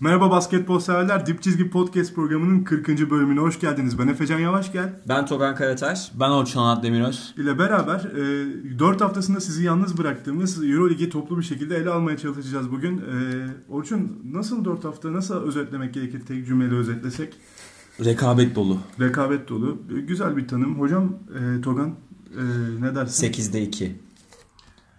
[0.00, 1.26] Merhaba basketbol severler.
[1.26, 2.88] Dip Çizgi Podcast programının 40.
[3.10, 3.98] bölümüne hoş geldiniz.
[3.98, 5.00] Ben Efecan Yavaş gel.
[5.08, 6.12] Ben Togan Karataş.
[6.20, 7.34] Ben Orçun Anat Demiröz.
[7.38, 8.00] ile beraber
[8.74, 12.98] e, 4 haftasında sizi yalnız bıraktığımız Euroligi toplu bir şekilde ele almaya çalışacağız bugün.
[12.98, 13.02] E,
[13.68, 17.34] Orçun nasıl 4 hafta nasıl özetlemek gerekir tek cümleyle özetlesek?
[18.04, 18.78] Rekabet dolu.
[19.00, 19.78] Rekabet dolu.
[20.08, 20.80] Güzel bir tanım.
[20.80, 21.88] Hocam e, Togan
[22.38, 22.42] e,
[22.80, 23.32] ne dersin?
[23.32, 23.96] 8'de 2.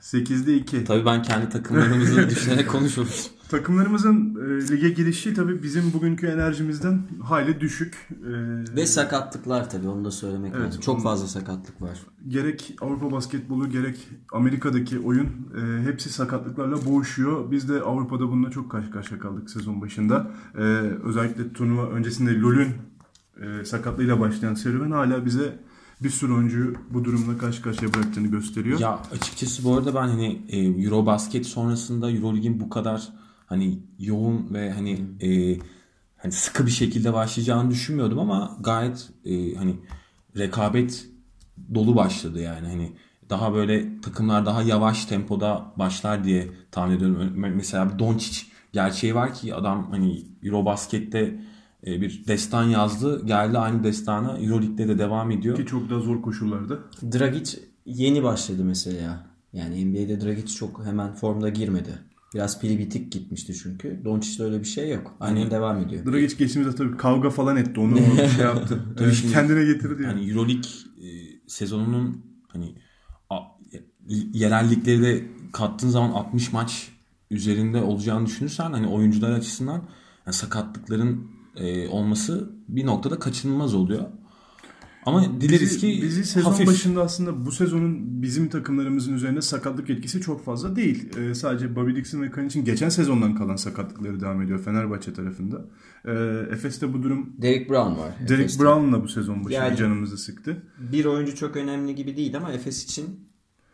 [0.05, 0.83] 8'de 2.
[0.83, 3.13] Tabii ben kendi takımlarımızı düşünerek konuşuyorum.
[3.49, 8.09] Takımlarımızın e, lige girişi tabii bizim bugünkü enerjimizden hayli düşük.
[8.11, 10.81] E, Ve sakatlıklar tabii onu da söylemek Evet, lazım.
[10.81, 11.99] Çok fazla sakatlık var.
[12.27, 17.51] gerek Avrupa basketbolu gerek Amerika'daki oyun e, hepsi sakatlıklarla boğuşuyor.
[17.51, 20.31] Biz de Avrupa'da bununla çok karşı karşıya kaldık sezon başında.
[20.57, 20.61] E,
[21.03, 22.69] özellikle turnuva öncesinde LoL'ün
[23.41, 25.59] e, sakatlığıyla başlayan serüven hala bize
[26.03, 28.79] bir sürü oyuncuyu bu durumla karşı karşıya bıraktığını gösteriyor.
[28.79, 33.09] ya açıkçası bu arada ben hani e, Eurobasket sonrasında Eurolig'in bu kadar
[33.45, 35.59] hani yoğun ve hani e,
[36.17, 39.75] hani sıkı bir şekilde başlayacağını düşünmüyordum ama gayet e, hani
[40.37, 41.07] rekabet
[41.75, 42.93] dolu başladı yani hani
[43.29, 47.31] daha böyle takımlar daha yavaş tempoda başlar diye tahmin ediyorum.
[47.35, 48.41] Mesela Doncic
[48.73, 51.39] gerçeği var ki adam hani Eurobasket'te
[51.85, 53.25] bir destan yazdı.
[53.25, 55.57] Geldi aynı destana Euroleague'de de devam ediyor.
[55.57, 56.79] Ki çok daha zor koşullarda.
[57.13, 59.27] Dragic yeni başladı mesela.
[59.53, 61.89] Yani NBA'de Dragic çok hemen formda girmedi.
[62.33, 64.01] Biraz pili bitik gitmişti çünkü.
[64.05, 65.15] Doncic'te öyle bir şey yok.
[65.19, 66.05] Aynen devam ediyor.
[66.05, 67.79] Dragic geçtiğimizde tabii kavga falan etti.
[67.79, 67.97] Onu
[68.35, 68.79] şey yaptı.
[68.97, 70.03] Tabii E, şimdi- kendine getirdi.
[70.03, 70.13] Yani.
[70.13, 70.69] Hani Euroleague
[71.01, 71.07] e,
[71.47, 72.75] sezonunun hani
[73.29, 73.37] a,
[74.33, 76.91] yerel ligleri de kattığın zaman 60 maç
[77.31, 79.83] üzerinde olacağını düşünürsen hani oyuncular açısından
[80.25, 84.03] yani sakatlıkların e, olması bir noktada kaçınılmaz oluyor.
[85.05, 86.67] Ama dileriz bizi, ki bizi sezon hafif.
[86.67, 91.17] başında aslında bu sezonun bizim takımlarımızın üzerinde sakatlık etkisi çok fazla değil.
[91.17, 95.65] Ee, sadece Bobby Dixon ve Kan için geçen sezondan kalan sakatlıkları devam ediyor Fenerbahçe tarafında.
[96.05, 96.11] Ee,
[96.51, 98.11] Efes'te bu durum Derek Brown var.
[98.29, 98.63] Derek Efes'te.
[98.63, 100.63] Brown'la bu sezon başı Yani- canımızı sıktı.
[100.91, 103.05] Bir oyuncu çok önemli gibi değil ama Efes için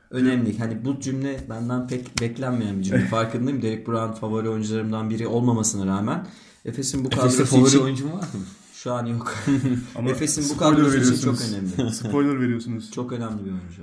[0.09, 0.57] önemli.
[0.59, 3.05] Hani bu cümle benden pek beklenmeyen bir cümle.
[3.09, 3.61] Farkındayım.
[3.61, 6.27] Derek Brown favori oyuncularımdan biri olmamasına rağmen
[6.65, 8.45] Efes'in bu kadrosu favori için oyuncu mu var mı?
[8.73, 9.35] şu an yok.
[9.95, 11.93] Ama Efes'in bu kadrosu için çok önemli.
[11.93, 12.91] Spoiler veriyorsunuz.
[12.91, 13.81] Çok önemli bir oyuncu.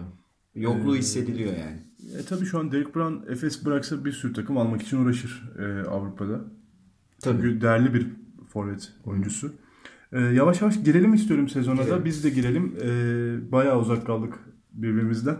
[0.55, 1.78] Yokluğu hissediliyor yani.
[2.19, 5.89] E, tabii şu an Derek Brown Efes bıraksa bir sürü takım almak için uğraşır e,
[5.89, 6.41] Avrupa'da.
[7.21, 7.43] Tabii.
[7.43, 8.06] Çünkü değerli bir
[8.49, 9.53] forvet oyuncusu.
[10.12, 12.05] Ee, yavaş yavaş girelim istiyorum sezona da.
[12.05, 12.77] Biz de girelim.
[12.83, 14.34] Ee, bayağı uzak kaldık
[14.72, 15.37] birbirimizden.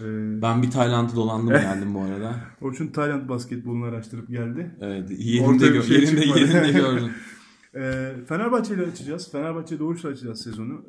[0.00, 2.36] Ee, Ben bir Tayland'ı dolandım geldim bu arada.
[2.60, 4.76] Orçun Tayland basketbolunu araştırıp geldi.
[4.80, 6.40] Evet, yerinde, gö- şey yerinde, çıkmadı.
[6.40, 7.10] yerinde gördüm.
[7.74, 9.32] Ee, Fenerbahçe ile açacağız.
[9.32, 10.84] Fenerbahçe Doğuş'la açacağız sezonu.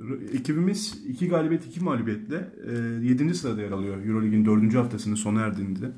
[0.00, 2.52] R- ekibimiz 2 galibiyet 2 mağlubiyetle
[3.02, 3.34] 7.
[3.34, 4.06] sırada yer alıyor.
[4.06, 4.74] Eurolig'in 4.
[4.74, 5.92] haftasının sona erdiğinde.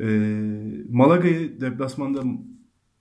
[0.00, 2.22] Ee, Malaga'yı deplasmanda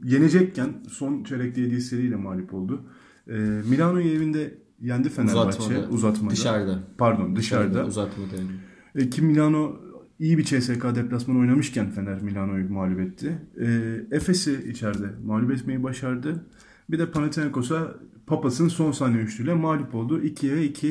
[0.04, 2.90] yenecekken son çeyrekte yediği seriyle mağlup oldu.
[3.28, 3.34] Ee,
[3.70, 5.60] Milano'yu evinde yendi Fenerbahçe.
[5.60, 5.90] Uzatmada.
[5.90, 6.34] Uzatmada.
[6.34, 6.80] Dışarıda.
[6.98, 7.86] Pardon dışarıda.
[7.86, 8.36] Uzatmada.
[8.36, 8.50] yani.
[8.96, 9.76] E, ki Milano
[10.20, 13.42] iyi bir CSK deplasmanı oynamışken Fener Milano'yu mağlup etti.
[13.62, 13.66] E,
[14.12, 16.46] Efes'i içeride mağlup etmeyi başardı.
[16.90, 17.96] Bir de Panathinaikos'a
[18.28, 20.22] Papas'ın son saniye üçlüyle mağlup oldu.
[20.22, 20.90] 2'ye 2.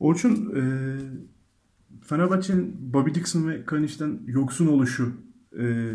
[0.00, 0.62] Orçun e,
[2.04, 5.12] Fenerbahçe'nin Bobby Dixon ve Kanic'ten yoksun oluşu
[5.60, 5.92] e,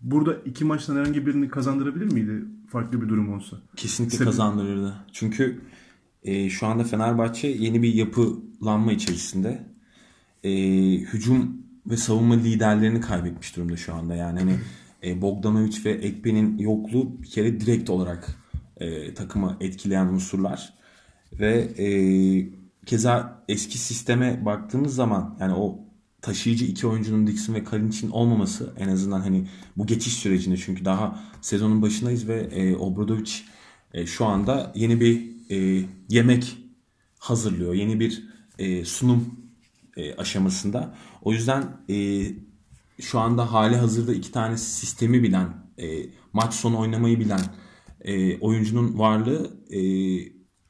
[0.00, 3.56] burada iki maçtan herhangi birini kazandırabilir miydi farklı bir durum olsa?
[3.76, 4.94] Kesinlikle Sebebi- kazandırırdı.
[5.12, 5.60] Çünkü
[6.24, 9.62] e, şu anda Fenerbahçe yeni bir yapılanma içerisinde.
[10.44, 10.50] E,
[10.98, 14.14] hücum ve savunma liderlerini kaybetmiş durumda şu anda.
[14.14, 14.58] Yani hani
[15.04, 18.36] e, Bogdanovic ve Ekpe'nin yokluğu bir kere direkt olarak
[18.76, 20.72] e, takımı etkileyen unsurlar.
[21.32, 21.86] Ve e,
[22.86, 25.78] keza eski sisteme baktığımız zaman yani o
[26.22, 29.46] taşıyıcı iki oyuncunun Dixon ve Kalinic'in olmaması en azından hani
[29.76, 33.32] bu geçiş sürecinde çünkü daha sezonun başındayız ve e, Obradovic
[33.94, 36.58] e, şu anda yeni bir e, yemek
[37.18, 37.74] hazırlıyor.
[37.74, 39.26] Yeni bir e, sunum
[39.96, 40.94] e, aşamasında.
[41.22, 42.26] O yüzden e,
[43.00, 45.48] şu anda hali hazırda iki tane sistemi bilen,
[45.78, 47.40] e, maç sonu oynamayı bilen
[48.00, 49.80] e, oyuncunun varlığı e,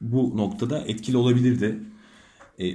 [0.01, 1.79] bu noktada etkili olabilirdi.
[2.59, 2.65] E,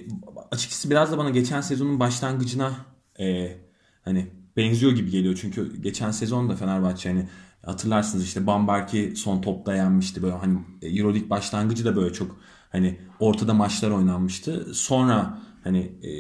[0.51, 2.87] açıkçası biraz da bana geçen sezonun başlangıcına
[3.21, 3.57] e,
[4.03, 4.27] hani
[4.57, 5.39] benziyor gibi geliyor.
[5.41, 7.29] Çünkü geçen sezon da Fenerbahçe hani
[7.67, 12.41] hatırlarsınız işte Bambarki son topta yenmişti böyle hani Euroleague başlangıcı da böyle çok
[12.71, 14.75] hani ortada maçlar oynanmıştı.
[14.75, 16.11] Sonra hani e,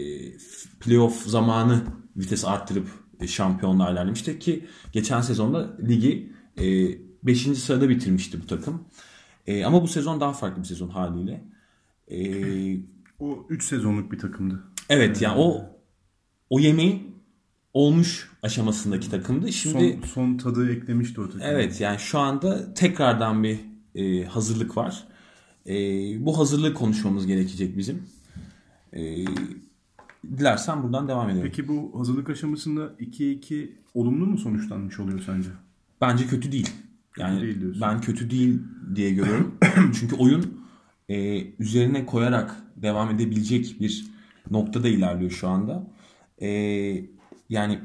[0.80, 1.82] playoff zamanı
[2.16, 2.88] vites arttırıp
[3.20, 6.32] e, şampiyonluğa ilerlemişti ki geçen sezonda ligi
[7.22, 7.42] 5.
[7.42, 8.84] sırada bitirmişti bu takım.
[9.46, 11.44] E, ama bu sezon daha farklı bir sezon haliyle.
[12.10, 12.18] E,
[13.18, 14.62] O 3 sezonluk bir takımdı.
[14.88, 15.66] Evet yani o
[16.50, 17.14] o yemeği
[17.74, 19.52] olmuş aşamasındaki takımdı.
[19.52, 21.40] Şimdi son, son tadı eklemişti o takım.
[21.44, 23.58] Evet yani şu anda tekrardan bir
[23.94, 25.04] e, hazırlık var.
[25.66, 25.74] E,
[26.26, 28.02] bu hazırlığı konuşmamız gerekecek bizim.
[28.92, 29.24] E,
[30.38, 31.42] dilersen buradan devam edelim.
[31.44, 35.48] Peki bu hazırlık aşamasında 2-2 olumlu mu sonuçlanmış oluyor sence?
[36.00, 36.70] Bence kötü değil.
[37.18, 37.82] Yani değil diyorsun.
[37.82, 38.58] ben kötü değil
[38.94, 39.54] diye görüyorum.
[40.00, 40.60] Çünkü oyun
[41.08, 44.06] e, üzerine koyarak devam edebilecek bir
[44.50, 45.86] noktada ilerliyor şu anda.
[46.42, 46.48] E,
[47.48, 47.80] yani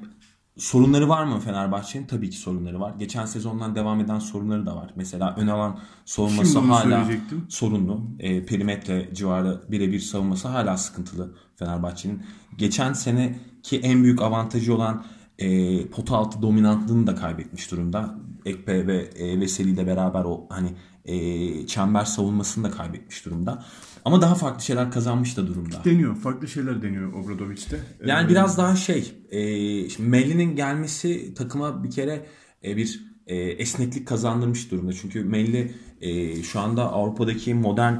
[0.58, 2.06] sorunları var mı Fenerbahçe'nin?
[2.06, 2.94] Tabii ki sorunları var.
[3.00, 4.92] Geçen sezondan devam eden sorunları da var.
[4.96, 7.08] Mesela ön alan savunması hala
[7.50, 8.02] sorunlu.
[8.20, 12.22] E, perimetre civarı birebir savunması hala sıkıntılı Fenerbahçe'nin.
[12.58, 15.06] Geçen seneki en büyük avantajı olan
[15.40, 18.16] e, pota altı dominantlığını da kaybetmiş durumda.
[18.46, 20.70] Ekpe ve e, Veseli ile beraber o hani
[21.06, 23.66] e, çember savunmasını da kaybetmiş durumda.
[24.06, 25.82] Ama daha farklı şeyler kazanmış da durumda.
[25.86, 26.16] Deniyor.
[26.16, 27.80] Farklı şeyler deniyor Obradovic'te.
[28.06, 32.26] Yani Ee, biraz daha şey, e, şimdi Melli'nin gelmesi takıma bir kere
[32.64, 34.94] e, bir e, esneklik kazandırmış durumda.
[34.94, 37.94] Çünkü Melli e, şu anda Avrupa'daki modern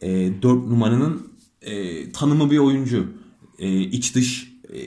[0.00, 3.06] e, 4 numaranın e, tanımı bir oyuncu.
[3.58, 4.78] E, iç dış e,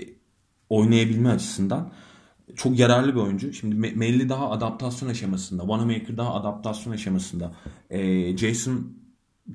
[0.70, 1.92] oynayabilme açısından
[2.56, 3.54] çok yararlı bir oyuncu.
[3.54, 7.52] Şimdi Me- Melli daha adaptasyon aşamasında, Wanamaker daha adaptasyon aşamasında,
[7.90, 9.02] e, Jason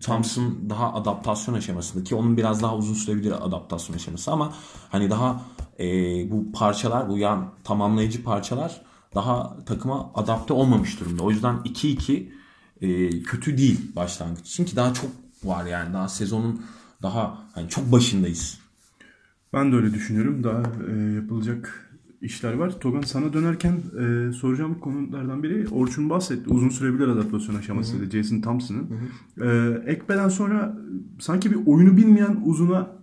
[0.01, 4.53] Thompson daha adaptasyon aşamasında ki onun biraz daha uzun sürebilir adaptasyon aşaması ama
[4.91, 5.43] hani daha
[5.79, 5.85] e,
[6.31, 8.83] bu parçalar bu yan tamamlayıcı parçalar
[9.15, 11.23] daha takıma adapte olmamış durumda.
[11.23, 12.29] O yüzden 2-2
[12.81, 15.11] e, kötü değil başlangıç için ki daha çok
[15.45, 16.63] var yani daha sezonun
[17.03, 18.59] daha hani çok başındayız.
[19.53, 20.45] Ben de öyle düşünüyorum.
[20.45, 21.86] Daha e, yapılacak
[22.21, 22.81] işler var.
[22.81, 26.51] Togan sana dönerken e, soracağım konulardan biri Orçun bahsetti.
[26.51, 28.89] Uzun sürebilir adaptasyon aşaması dedi Jason Thompson'ın.
[29.41, 30.79] E, Ekpe'den sonra
[31.19, 32.97] sanki bir oyunu bilmeyen uzuna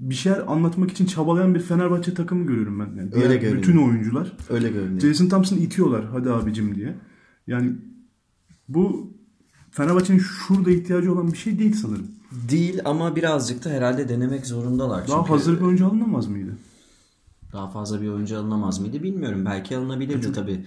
[0.00, 2.86] bir şeyler anlatmak için çabalayan bir Fenerbahçe takımı görüyorum ben.
[2.96, 3.62] Yani Öyle görünüyor.
[3.62, 5.00] bütün oyuncular Öyle görünüyor.
[5.00, 6.94] Jason Thompson'ı itiyorlar hadi abicim diye.
[7.46, 7.72] Yani
[8.68, 9.12] bu
[9.70, 12.06] Fenerbahçe'nin şurada ihtiyacı olan bir şey değil sanırım.
[12.50, 15.08] Değil ama birazcık da herhalde denemek zorundalar.
[15.08, 16.50] Daha Çünkü hazır bir oyuncu alınamaz mıydı?
[17.56, 19.44] Daha fazla bir oyuncu alınamaz mıydı bilmiyorum.
[19.46, 20.66] Belki alınabilirdi tabii.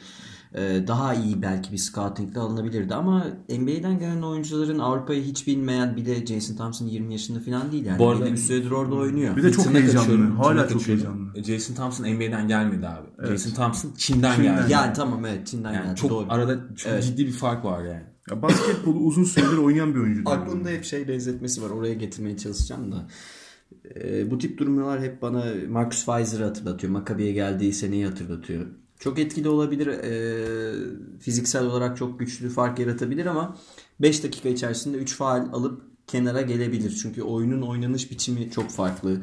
[0.56, 6.06] Ee, daha iyi belki bir scoutingle alınabilirdi ama NBA'den gelen oyuncuların Avrupa'yı hiç bilmeyen bir
[6.06, 8.00] de Jason Thompson 20 yaşında falan değil yani.
[8.00, 9.36] Bu arada- bir süredir orada oynuyor.
[9.36, 10.01] Bir de çok Tırnak heyecanlı.
[10.03, 11.31] açıyorum, Hala çok heyecanlı.
[11.36, 13.27] E, Jason Thompson NBA'den gelmedi abi.
[13.27, 14.71] Jason Thompson Çin'den, Çin'den geldi.
[14.71, 16.25] Yani tamam evet Çin'den Yani geldi çok doğru.
[16.30, 17.03] arada çok Evet.
[17.03, 18.03] ciddi bir fark var yani.
[18.31, 20.21] Ya basketbolu uzun süredir oynayan bir oyuncu.
[20.30, 21.69] Aklımda hep şey benzetmesi var.
[21.69, 23.07] Oraya getirmeye çalışacağım da.
[23.95, 26.94] Ee, bu tip durumlar hep bana Marcus Weiser'ı hatırlatıyor.
[26.94, 28.66] Maccabi'ye geldiği seneyi hatırlatıyor.
[29.00, 29.88] Çok etkili olabilir.
[29.88, 30.74] Ee,
[31.19, 33.57] fiziksel olarak çok güçlü fark yaratabilir ama
[34.00, 37.00] 5 dakika içerisinde 3 faal alıp kenara gelebilir.
[37.01, 39.21] Çünkü oyunun oynanış biçimi çok farklı.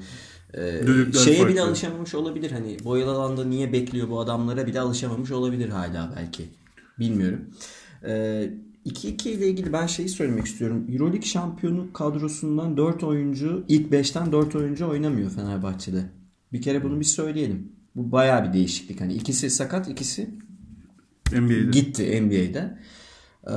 [0.57, 1.53] Düdükler şeye farklı.
[1.53, 2.51] bile alışamamış olabilir.
[2.51, 6.49] Hani boyalı alanda niye bekliyor bu adamlara bile alışamamış olabilir hala belki.
[6.99, 7.41] Bilmiyorum.
[8.05, 8.51] Ee,
[8.87, 10.87] 2-2 ile ilgili ben şeyi söylemek istiyorum.
[10.93, 16.05] Euroleague şampiyonu kadrosundan 4 oyuncu, ilk 5'ten 4 oyuncu oynamıyor Fenerbahçe'de.
[16.53, 17.73] Bir kere bunu bir söyleyelim.
[17.95, 19.01] Bu bayağı bir değişiklik.
[19.01, 20.31] Hani ikisi sakat, ikisi
[21.33, 21.71] NBA'de.
[21.71, 22.79] gitti NBA'de.
[23.47, 23.55] Ee,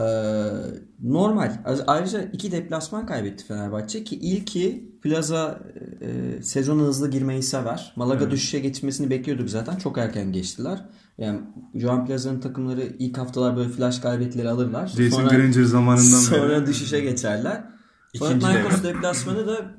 [1.04, 1.52] normal.
[1.88, 5.60] Ayrıca iki deplasman kaybetti Fenerbahçe ki ilki Plaza
[6.02, 7.94] e, sezona hızlı girmeyi sever.
[7.96, 9.76] Malaga düşüşe geçmesini bekliyorduk zaten.
[9.76, 10.86] Çok erken geçtiler.
[11.19, 11.39] Yani
[11.75, 14.88] Joan Plaza'nın takımları ilk haftalar böyle flash galibiyetleri alırlar.
[14.88, 16.68] Jason sonra, Granger zamanından sonra beri.
[16.68, 17.64] düşüşe geçerler.
[18.19, 19.76] Panathinaikos deplasmanı da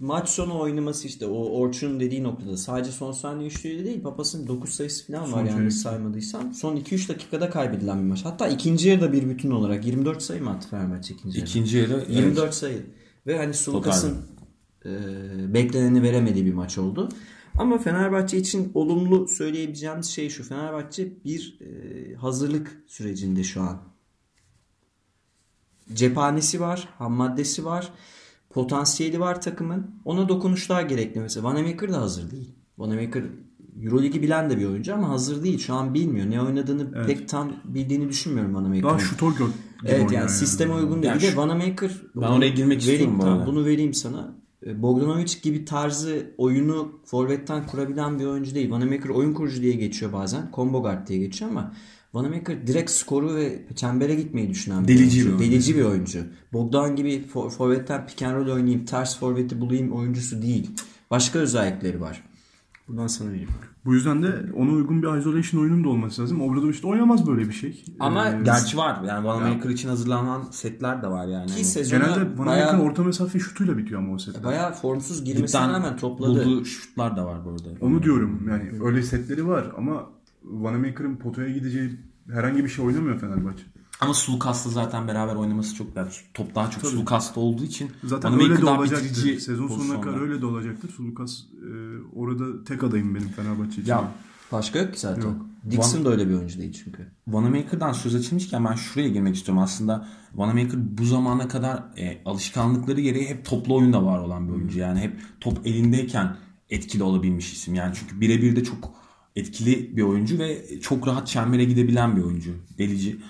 [0.00, 4.70] maç sonu oynaması işte o Orçun'un dediği noktada sadece son saniye üçlüğü değil Papas'ın 9
[4.70, 5.72] sayısı falan var çeyrek.
[5.72, 6.54] saymadıysam.
[6.54, 8.24] Son 2-3 dakikada kaybedilen bir maç.
[8.24, 11.50] Hatta ikinci yarıda bir bütün olarak 24 sayı mı attı Fenerbahçe ikinci yarıda?
[11.50, 12.10] İkinci yarı evet.
[12.10, 12.86] 24 sayı.
[13.26, 14.16] Ve hani Sulukas'ın
[14.84, 14.90] e,
[15.54, 17.08] bekleneni veremediği bir maç oldu.
[17.58, 20.44] Ama Fenerbahçe için olumlu söyleyebileceğimiz şey şu.
[20.44, 23.82] Fenerbahçe bir e, hazırlık sürecinde şu an.
[25.92, 27.92] Cephanesi var, ham maddesi var,
[28.50, 29.90] potansiyeli var takımın.
[30.04, 31.44] Ona dokunuşlar gerekli mesela.
[31.44, 32.54] Vanamaker da hazır değil.
[32.78, 33.24] Vanamaker
[33.82, 35.58] Euroligi bilen de bir oyuncu ama hazır değil.
[35.58, 36.30] Şu an bilmiyor.
[36.30, 38.88] Ne oynadığını pek tam bildiğini düşünmüyorum Vanamaker'ın.
[38.88, 39.48] Daha şutör gör.
[39.86, 41.12] Evet yani sisteme uygun değil.
[41.12, 43.46] Yani bir de Vanamaker Ben oraya girmek vereyim, istiyorum bu tamam.
[43.46, 44.43] Bunu vereyim sana.
[44.66, 48.70] E, Bogdanovic gibi tarzı oyunu forvetten kurabilen bir oyuncu değil.
[48.70, 50.50] Vanamaker oyun kurucu diye geçiyor bazen.
[50.54, 51.72] Combo guard diye geçiyor ama
[52.14, 55.26] Vanamaker direkt skoru ve çembere gitmeyi düşünen bir Delici oyuncu.
[55.26, 55.52] bir oyuncu.
[55.52, 56.24] Delici bir oyuncu.
[56.52, 60.70] Bogdan gibi for, forvetten pick and roll oynayayım, ters forveti bulayım oyuncusu değil.
[61.10, 62.22] Başka özellikleri var.
[62.88, 63.48] Buradan sana vereyim.
[63.84, 66.40] Bu yüzden de ona uygun bir isolation oyunun da olması lazım.
[66.40, 67.84] Obradoviç de oynamaz böyle bir şey.
[68.00, 69.02] Ama Ee, Gerçi var.
[69.08, 71.46] Yani Vanamaker için hazırlanan setler de var yani.
[71.46, 74.44] Ki Hani genelde Vanamaker'ın orta mesafe şutuyla bitiyor ama o setler.
[74.44, 76.44] bayağı formsuz girmesine dipten rağmen topladı.
[76.44, 77.68] bulduğu şutlar da var bu arada.
[77.80, 80.06] Onu diyorum yani öyle setleri var ama
[80.44, 81.90] Vanamaker'ın potaya gideceği
[82.30, 83.62] herhangi bir şey oynamıyor Fenerbahçe.
[84.04, 88.56] Ama Sulukas'la zaten beraber oynaması çok yani top daha çok Sulukas'ta olduğu için Zaten öyle
[88.56, 89.10] de daha olacaktır.
[89.10, 90.90] bitirici Sezon sonuna kadar öyle de olacaktır.
[90.90, 91.70] Sulukas e,
[92.16, 93.92] orada tek adayım benim Fenerbahçe için.
[93.92, 94.12] Ya
[94.52, 95.22] Başka yok ki zaten.
[95.22, 95.36] Yok.
[95.70, 97.06] Dixon da öyle bir oyuncu değil çünkü.
[97.28, 99.62] Vanamaker'dan söz açılmışken ben şuraya girmek istiyorum.
[99.62, 104.78] Aslında Vanamaker bu zamana kadar e, alışkanlıkları gereği hep toplu oyunda var olan bir oyuncu.
[104.78, 106.36] Yani hep top elindeyken
[106.70, 107.74] etkili olabilmiş isim.
[107.74, 108.94] Yani çünkü birebir de çok
[109.36, 112.50] etkili bir oyuncu ve çok rahat çembere gidebilen bir oyuncu.
[112.78, 113.20] Delici.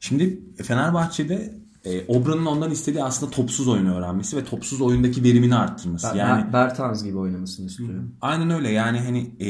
[0.00, 6.06] Şimdi Fenerbahçe'de e, Obra'nın ondan istediği aslında topsuz oyunu öğrenmesi ve topsuz oyundaki verimini arttırması.
[6.10, 8.16] Ben, yani Bertans gibi oynamasını istiyorum.
[8.20, 9.48] Aynen öyle yani hani e,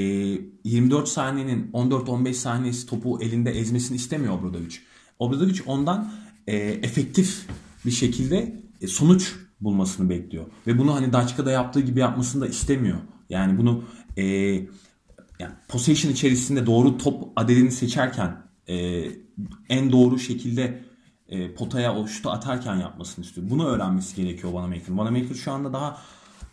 [0.65, 4.77] 24 saniyenin 14-15 saniyesi topu elinde ezmesini istemiyor Obradovic.
[5.19, 6.13] Obradovic ondan
[6.47, 7.47] e, efektif
[7.87, 10.45] bir şekilde e, sonuç bulmasını bekliyor.
[10.67, 12.99] Ve bunu hani Daçka'da yaptığı gibi yapmasını da istemiyor.
[13.31, 13.85] Yani bunu
[14.17, 14.25] e,
[15.39, 18.37] yani possession içerisinde doğru top adedini seçerken
[18.69, 19.05] e,
[19.69, 20.83] en doğru şekilde
[21.29, 23.51] e, potaya o şutu atarken yapmasını istiyor.
[23.51, 24.99] Bunu öğrenmesi gerekiyor Vanamaker'ın.
[24.99, 25.99] Vanamaker şu anda daha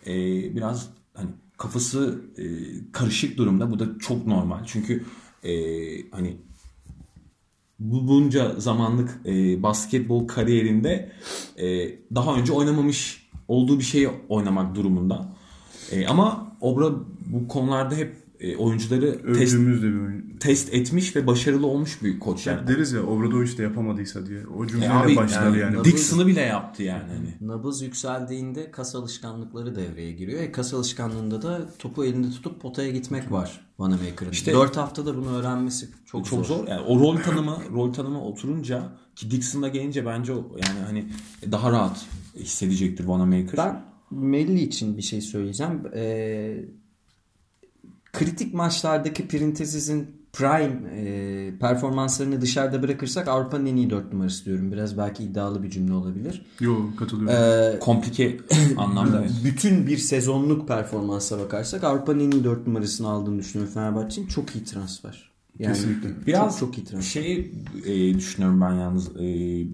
[0.06, 0.14] e,
[0.56, 2.44] biraz hani kafası e,
[2.92, 3.72] karışık durumda.
[3.72, 4.60] Bu da çok normal.
[4.66, 5.06] Çünkü
[5.44, 5.52] e,
[6.12, 6.38] hani
[7.80, 11.12] bu bunca zamanlık e, basketbol kariyerinde
[11.58, 11.66] e,
[12.16, 15.34] daha önce oynamamış olduğu bir şeyi oynamak durumunda.
[15.92, 16.92] E, ama Obra
[17.26, 20.38] bu konularda hep e, oyuncuları test, de bir oyun.
[20.40, 22.62] test etmiş ve başarılı olmuş bir koç yani.
[22.62, 24.48] Hep deriz ya Obradoviç de yapamadıysa diye.
[24.48, 25.84] O E cümleyle abi başlar yani, yani.
[25.84, 27.04] Dixon'ı bile yaptı yani.
[27.08, 27.50] Hani.
[27.50, 30.44] Nabız yükseldiğinde kas alışkanlıkları devreye giriyor.
[30.44, 34.32] E, kas alışkanlığında da topu elinde tutup potaya gitmek var Vanamaker'ın.
[34.32, 36.68] İşte- 4 haftada bunu öğrenmesi çok, çok zor.
[36.68, 38.84] Yani o rol tanımı rol tanımı oturunca
[39.16, 41.06] ki Dixon'da gelince bence o yani hani
[41.52, 43.58] daha rahat hissedecektir Vanamaker.
[43.58, 45.82] Ben Melli için bir şey söyleyeceğim.
[45.96, 46.66] Ee,
[48.20, 54.72] kritik maçlardaki Printezis'in prime e, performanslarını dışarıda bırakırsak Avrupa'nın en iyi 4 numarası diyorum.
[54.72, 56.46] Biraz belki iddialı bir cümle olabilir.
[56.60, 57.76] Yo katılıyorum.
[57.76, 58.38] Ee, komplike
[58.78, 59.32] anlamda evet.
[59.44, 64.28] bütün bir sezonluk performansa bakarsak Avrupa'nın en iyi 4 numarasını aldığını düşünüyorum Fenerbahçe'nin.
[64.28, 65.32] Çok iyi transfer.
[65.60, 66.10] Yani Kesinlikle.
[66.28, 67.22] Biraz çok, çok iyi transfer.
[67.22, 67.54] Şeyi
[67.86, 69.08] e, düşünüyorum ben yalnız.
[69.08, 69.24] E,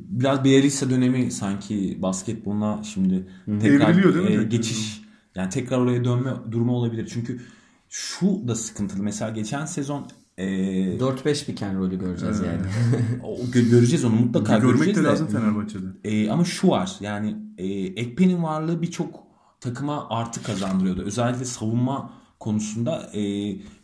[0.10, 3.28] biraz Bielitsa dönemi sanki basketboluna şimdi
[3.62, 4.44] tekrar Evriliyor değil mi e, tekrar?
[4.44, 5.02] geçiş
[5.36, 7.10] yani tekrar oraya dönme durumu olabilir.
[7.14, 7.42] Çünkü
[7.94, 9.04] şu da sıkıntılı.
[9.04, 10.08] Mesela geçen sezon
[10.38, 10.46] e,
[10.98, 12.62] 4-5 pick and roll'ü göreceğiz yani.
[13.24, 15.08] o, gö- göreceğiz onu mutlaka Görmek göreceğiz de de.
[15.08, 15.86] lazım Fenerbahçe'de.
[16.04, 19.24] E, ama şu var yani e, Ekpe'nin varlığı birçok
[19.60, 21.02] takıma artı kazandırıyordu.
[21.02, 23.22] Özellikle savunma konusunda e,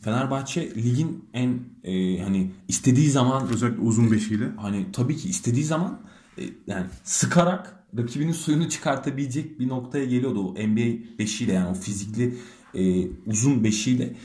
[0.02, 4.50] Fenerbahçe ligin en e, hani istediği zaman Özellikle uzun beşiyle.
[4.58, 6.00] hani tabii ki istediği zaman
[6.38, 12.38] e, yani sıkarak rakibinin suyunu çıkartabilecek bir noktaya geliyordu o NBA beşiyle yani o fizikli
[12.78, 14.16] e, uzun beşiyle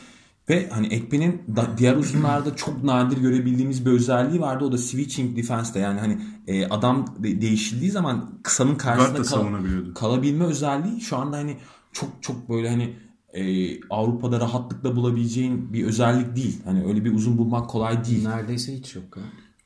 [0.49, 1.43] ve hani Ekpe'nin
[1.79, 4.65] diğer uzunlarda çok nadir görebildiğimiz bir özelliği vardı.
[4.65, 9.95] O da switching defense'te yani hani e, adam de- değişildiği zaman kısanın karşısında da kal-
[9.95, 11.57] kalabilme özelliği şu anda hani
[11.93, 12.97] çok çok böyle hani
[13.35, 13.43] e,
[13.91, 16.61] Avrupa'da rahatlıkla bulabileceğin bir özellik değil.
[16.65, 18.29] Hani öyle bir uzun bulmak kolay değil.
[18.29, 19.05] Neredeyse hiç yok.
[19.17, 19.21] Ha.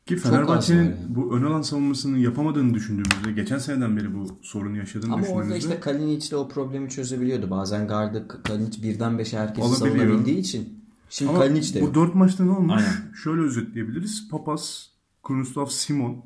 [0.07, 0.97] Ki Fenerbahçe'nin yani.
[1.09, 5.59] bu ön alan savunmasını yapamadığını düşündüğümüzde, geçen seneden beri bu sorunu yaşadığını Ama orada düşündüğümüzde
[5.59, 7.51] işte Kalinic'le o problemi çözebiliyordu.
[7.51, 9.97] Bazen gardı Kalinic birden beşe herkesi Alabiliyor.
[9.97, 10.85] savunabildiği için.
[11.11, 12.73] Şimdi ama Kalinic de bu dört maçta ne olmuş?
[12.77, 13.15] Aynen.
[13.23, 14.29] Şöyle özetleyebiliriz.
[14.31, 14.87] Papas,
[15.23, 16.25] Krunoslav Simon,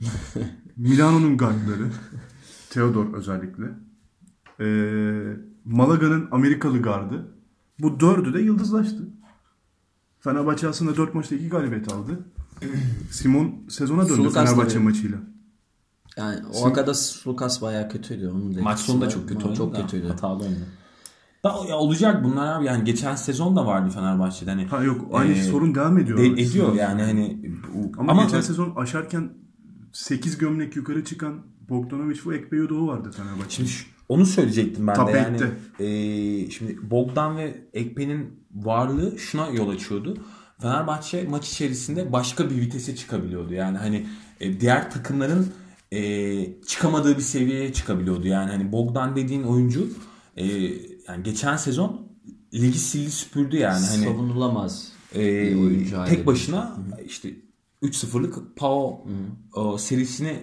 [0.76, 1.90] Milano'nun gardları,
[2.70, 3.64] Theodor özellikle,
[4.60, 7.34] ee, Malaga'nın Amerikalı gardı.
[7.78, 9.08] Bu dördü de yıldızlaştı.
[10.20, 12.24] Fenerbahçe aslında dört maçta iki galibiyet aldı.
[13.10, 14.84] Simon sezona döndü Sulukas da Fenerbahçe benim.
[14.84, 15.18] maçıyla.
[16.16, 16.92] Yani o arkada
[17.26, 18.28] Lucas bayağı kötüydü.
[18.28, 19.10] Onun da Maç sonunda var.
[19.10, 19.56] çok kötü oynadı.
[19.58, 20.08] Çok da, kötüydü.
[20.08, 20.66] Hatalı oynadı.
[21.44, 24.66] Da, ya olacak bunlar abi yani geçen sezon da vardı Fenerbahçe'de hani.
[24.66, 26.18] Ha yok aynı Ee, sorun devam ediyor.
[26.18, 27.40] de- ediyor yani hani
[27.74, 29.32] bu- Ama, ama, geçen sezon aşarken
[29.92, 33.50] 8 gömlek yukarı çıkan Bogdanovic ve Ekpeyoğlu vardı Fenerbahçe.
[33.56, 33.70] şimdi
[34.08, 35.40] onu söyleyecektim ben Top de yani.
[36.46, 40.16] e, şimdi Bogdan ve Ekpe'nin varlığı şuna yol açıyordu.
[40.60, 43.54] Fenerbahçe maç içerisinde başka bir vitese çıkabiliyordu.
[43.54, 44.06] Yani hani
[44.40, 45.52] e, diğer takımların
[45.92, 48.26] e, çıkamadığı bir seviyeye çıkabiliyordu.
[48.26, 49.88] Yani hani Bogdan dediğin oyuncu
[50.36, 50.46] e,
[51.08, 52.08] yani geçen sezon
[52.54, 53.86] ligi sildi süpürdü yani.
[53.86, 54.92] Hani Savunulamaz.
[55.14, 57.30] e, bir oyuncu tek başına işte
[57.82, 59.06] 3-0'lık Pau
[59.54, 60.36] o, serisini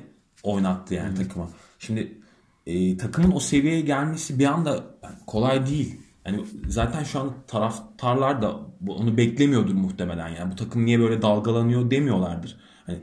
[0.44, 1.50] oynattı yani takıma.
[1.80, 2.22] Şimdi
[2.66, 4.84] e, takımın o seviyeye gelmesi bir anda
[5.28, 6.02] kolay değil.
[6.26, 10.52] Yani zaten şu an taraftarlar da onu beklemiyordur muhtemelen yani.
[10.52, 12.58] Bu takım niye böyle dalgalanıyor demiyorlardır.
[12.86, 13.00] Hani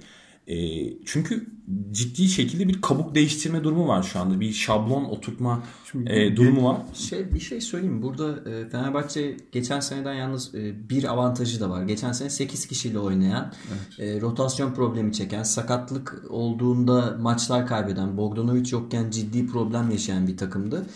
[0.49, 0.57] e,
[1.05, 1.47] çünkü
[1.91, 4.41] ciddi şekilde bir kabuk değiştirme durumu var şu anda.
[4.41, 5.63] Bir şablon oturtma
[6.07, 6.77] e, durumu var.
[6.95, 8.03] Şey bir şey söyleyeyim.
[8.03, 11.83] Burada e, Fenerbahçe geçen seneden yalnız e, bir avantajı da var.
[11.83, 14.17] Geçen sene 8 kişiyle oynayan, evet.
[14.17, 20.87] e, rotasyon problemi çeken, sakatlık olduğunda maçlar kaybeden, Bogdanovic yokken ciddi problem yaşayan bir takımdı.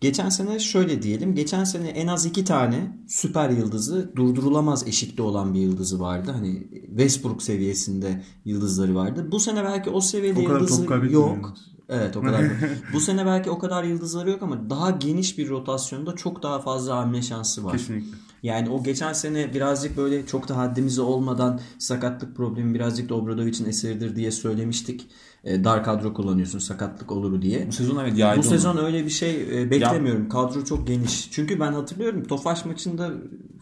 [0.00, 1.34] Geçen sene şöyle diyelim.
[1.34, 6.30] Geçen sene en az iki tane süper yıldızı durdurulamaz eşikte olan bir yıldızı vardı.
[6.34, 9.28] Hani Westbrook seviyesinde yıldızları vardı.
[9.32, 11.54] Bu sene belki o seviyede o yıldızı yok.
[11.88, 12.44] Evet o kadar.
[12.92, 16.96] Bu sene belki o kadar yıldızları yok ama daha geniş bir rotasyonda çok daha fazla
[16.96, 17.72] hamle şansı var.
[17.72, 18.16] Kesinlikle.
[18.42, 23.64] Yani o geçen sene birazcık böyle çok da haddimize olmadan sakatlık problemi birazcık da Obradovic'in
[23.64, 25.06] eseridir diye söylemiştik.
[25.48, 27.66] E, dar kadro kullanıyorsun sakatlık olur diye.
[27.68, 30.22] Bu sezon evet yaydı Bu sezon öyle bir şey e, beklemiyorum.
[30.22, 30.28] Ya.
[30.28, 31.30] Kadro çok geniş.
[31.30, 33.10] Çünkü ben hatırlıyorum Tofaş maçında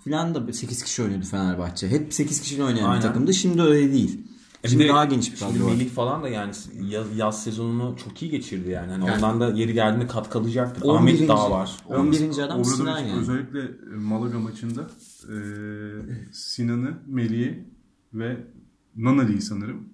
[0.04, 1.88] filan da 8 kişi oynuyordu Fenerbahçe.
[1.88, 2.96] Hep 8 kişiyle oynayan Aynen.
[2.96, 3.34] bir takımdı.
[3.34, 4.20] Şimdi öyle değil.
[4.64, 5.70] E, şimdi de, daha geniş bir kadro var.
[5.70, 8.92] Melih falan da yani yaz, yaz sezonunu çok iyi geçirdi yani.
[8.92, 9.06] yani.
[9.06, 10.88] yani ondan da yeri geldiğinde kat kalacaktır.
[10.88, 11.70] Ahmet daha var.
[11.88, 12.38] 11.
[12.38, 13.20] adam Sinan yani.
[13.20, 13.60] Özellikle
[13.96, 14.90] Malaga maçında
[15.22, 15.36] e,
[16.32, 17.64] Sinan'ı, Melih'i
[18.14, 18.36] ve
[18.96, 19.88] Nanali'yi sanırım.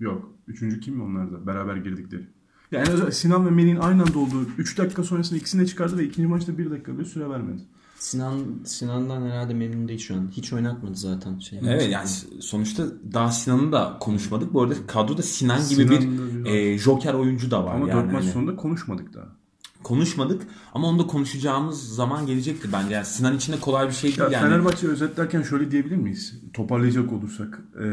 [0.00, 0.37] Yok.
[0.48, 1.46] Üçüncü kim mi onlar da?
[1.46, 2.26] Beraber girdikleri.
[2.72, 6.28] Yani Sinan ve Melih'in aynı anda olduğu 3 dakika sonrasında ikisini de çıkardı ve ikinci
[6.28, 7.62] maçta 1 dakika bir süre vermedi.
[7.98, 10.28] Sinan Sinan'dan herhalde memnun değil şu an.
[10.32, 11.38] Hiç oynatmadı zaten.
[11.38, 12.08] Şey, evet yani
[12.40, 14.54] sonuçta daha Sinan'ı da konuşmadık.
[14.54, 17.74] Bu arada kadroda Sinan gibi Sinan bir e, joker oyuncu da var.
[17.74, 18.04] Ama yani.
[18.04, 18.32] 4 maç hani.
[18.32, 19.38] sonunda konuşmadık daha.
[19.82, 20.42] Konuşmadık
[20.74, 22.94] ama onu da konuşacağımız zaman gelecektir bence.
[22.94, 24.48] Yani Sinan için de kolay bir şey değil ya yani.
[24.48, 26.40] Fenerbahçe özetlerken şöyle diyebilir miyiz?
[26.54, 27.62] Toparlayacak olursak.
[27.80, 27.84] Ee,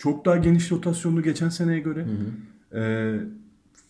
[0.00, 2.06] çok daha geniş rotasyonlu geçen seneye göre.
[2.06, 2.80] Hı hı.
[2.80, 3.20] Ee,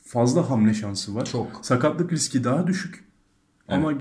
[0.05, 1.25] fazla hamle şansı var.
[1.25, 1.61] Çok.
[1.63, 3.05] Sakatlık riski daha düşük.
[3.69, 3.79] Evet.
[3.79, 3.93] Ama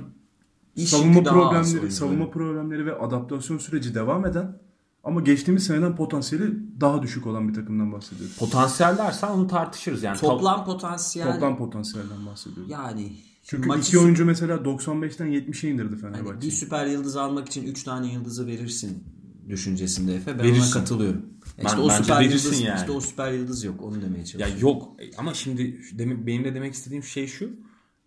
[0.75, 4.57] İş savunma problemleri, savunma problemleri ve adaptasyon süreci devam eden
[5.03, 8.37] ama geçtiğimiz seneden potansiyeli daha düşük olan bir takımdan bahsediyoruz.
[8.37, 10.17] Potansiyel dersen onu tartışırız yani.
[10.19, 11.33] Toplam potansiyel.
[11.33, 12.71] Toplam potansiyelden bahsediyoruz.
[12.71, 13.13] Yani
[13.43, 16.29] çünkü iki oyuncu mesela 95'ten 70'e indirdi Fenerbahçe.
[16.29, 19.03] Yani bir süper yıldız almak için 3 tane yıldızı verirsin
[19.49, 20.39] düşüncesinde Efe.
[20.39, 20.61] Ben Verirsin.
[20.61, 21.25] ona katılıyorum.
[21.63, 22.79] Ben, işte o süper yıldız, yani.
[22.79, 23.81] işte o süper yıldız yok.
[23.83, 24.55] Onu demeye çalışıyorum.
[24.55, 27.49] Ya yok ama şimdi benim de demek istediğim şey şu.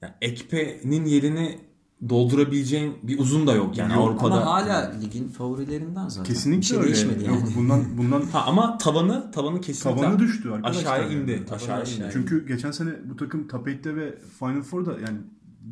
[0.03, 1.59] Yani Ekpe'nin yerini
[2.09, 4.35] doldurabileceğin bir uzun da yok yani yok, Avrupa'da.
[4.35, 6.35] Ama hala ligin favorilerinden zaten.
[6.35, 6.87] Kesinlikle bir şey öyle.
[6.87, 7.35] değişmedi yani.
[7.35, 10.81] Yok bundan bundan ha, ama tavanı tavanı kesinlikle tavanı düştü arkadaşlar.
[10.81, 11.43] Aşağı indi.
[11.51, 12.11] Aşağı indi.
[12.13, 15.19] Çünkü geçen sene bu takım top 8'te ve Final Four'da yani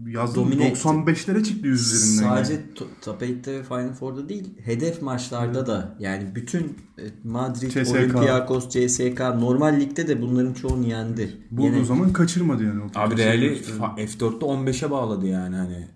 [0.07, 2.35] yazdım 95'lere çıktı yüz üzerinden.
[2.35, 2.64] Sadece yani.
[2.74, 6.64] Top 8'te ve Final Four'da değil, hedef maçlarda da yani bütün
[6.98, 7.94] e, Madrid, CSK.
[7.94, 11.37] Olympiakos, CSK normal ligde de bunların çoğunu yendi.
[11.50, 11.81] Bu Yine...
[11.81, 12.83] o zaman kaçırmadı yani.
[12.83, 13.61] O Abi Real'i
[13.96, 15.88] F4'te 15'e bağladı yani hani.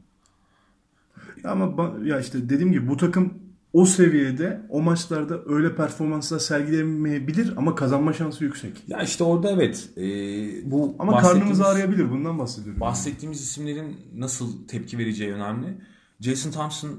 [1.45, 3.44] Ama ya işte dediğim gibi bu takım
[3.75, 8.73] o seviyede o maçlarda öyle performanslar sergilemeyebilir ama kazanma şansı yüksek.
[8.89, 9.89] Ya işte orada evet.
[9.97, 10.03] E,
[10.71, 12.81] bu ama karnımız ağrıyabilir bundan bahsediyorum.
[12.81, 13.45] Bahsettiğimiz yani.
[13.45, 15.79] isimlerin nasıl tepki vereceği önemli.
[16.21, 16.91] Jason Thompson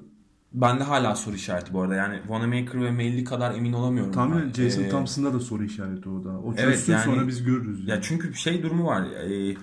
[0.53, 1.95] bende hala soru işareti bu arada.
[1.95, 4.11] Yani Wanamaker ve Melli kadar emin olamıyorum.
[4.11, 6.39] Tahminen Jason ee, Thompson'da da soru işareti o da.
[6.39, 7.79] O çözsün evet, yani, sonra biz görürüz.
[7.79, 7.89] Yani.
[7.89, 9.03] Ya çünkü şey durumu var.
[9.03, 9.55] Ee,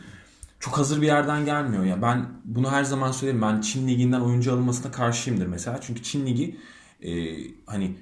[0.60, 2.02] çok hazır bir yerden gelmiyor ya.
[2.02, 3.42] Ben bunu her zaman söylerim.
[3.42, 5.80] Ben Çin liginden oyuncu alınmasına karşıyımdır mesela.
[5.80, 6.58] Çünkü Çin ligi
[7.02, 7.36] e,
[7.66, 7.96] hani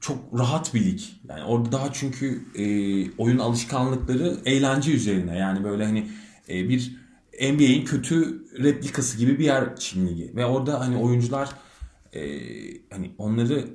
[0.00, 1.00] çok rahat bir lig.
[1.28, 2.64] Yani orada daha çünkü e,
[3.18, 5.38] oyun alışkanlıkları eğlence üzerine.
[5.38, 6.08] Yani böyle hani
[6.48, 6.96] e, bir
[7.40, 10.32] NBA'in kötü replikası gibi bir yer Çin ligi.
[10.36, 11.48] Ve orada hani oyuncular
[12.12, 12.20] e,
[12.90, 13.68] hani onları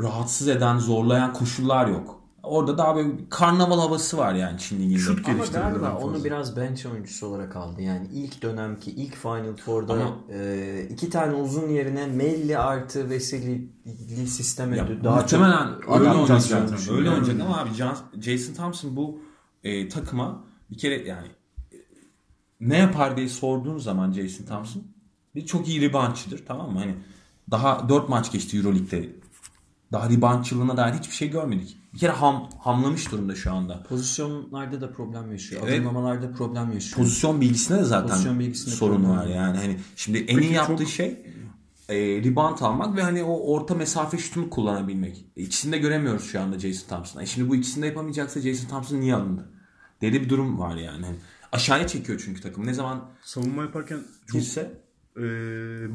[0.00, 2.19] rahatsız eden, zorlayan koşullar yok.
[2.50, 4.98] Orada daha böyle karnaval havası var yani Çin Ligi'nde.
[4.98, 7.82] Şut Ama galiba onu biraz bench oyuncusu olarak aldı.
[7.82, 13.68] Yani ilk dönemki ilk Final Four'da Ama, e, iki tane uzun yerine Melli artı Veseli
[14.26, 16.90] sisteme ya, daha muhtemelen çok öyle oynayacak.
[16.90, 17.70] Öyle oynayacak ama abi
[18.20, 19.20] Jason Thompson bu
[19.64, 21.28] e, takıma bir kere yani
[21.72, 21.76] e,
[22.60, 24.82] ne yapar diye sorduğun zaman Jason Thompson
[25.34, 26.78] bir çok iyi reboundçıdır tamam mı?
[26.78, 26.94] Hani
[27.50, 29.08] daha 4 maç geçti Euroleague'de
[29.92, 31.79] daha reboundçılığına dair hiçbir şey görmedik.
[31.94, 33.82] Bir kere ham, hamlamış durumda şu anda.
[33.82, 35.62] Pozisyonlarda da problem yaşıyor.
[35.64, 35.74] Evet.
[35.74, 36.96] Adımlamalarda problem yaşıyor.
[36.96, 39.56] Pozisyon bilgisinde de zaten Pozisyon bilgisinde sorun var yani.
[39.58, 40.88] Hani şimdi en iyi yaptığı çok...
[40.88, 41.26] şey
[41.88, 45.24] e, rebound almak ve hani o orta mesafe şutunu kullanabilmek.
[45.36, 47.22] E, ikisini de göremiyoruz şu anda Jason Thompson'a.
[47.22, 49.50] E şimdi bu ikisini de yapamayacaksa Jason Thompson niye alındı?
[50.00, 51.06] Dedi bir durum var yani.
[51.06, 51.16] Hani
[51.52, 52.66] aşağıya çekiyor çünkü takım.
[52.66, 54.80] Ne zaman savunma yaparken çok girse
[55.16, 55.22] e,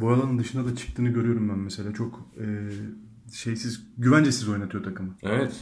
[0.01, 1.93] boyalanın dışına da çıktığını görüyorum ben mesela.
[1.93, 2.45] Çok e,
[3.33, 5.15] şeysiz, güvencesiz oynatıyor takımı.
[5.23, 5.53] Evet.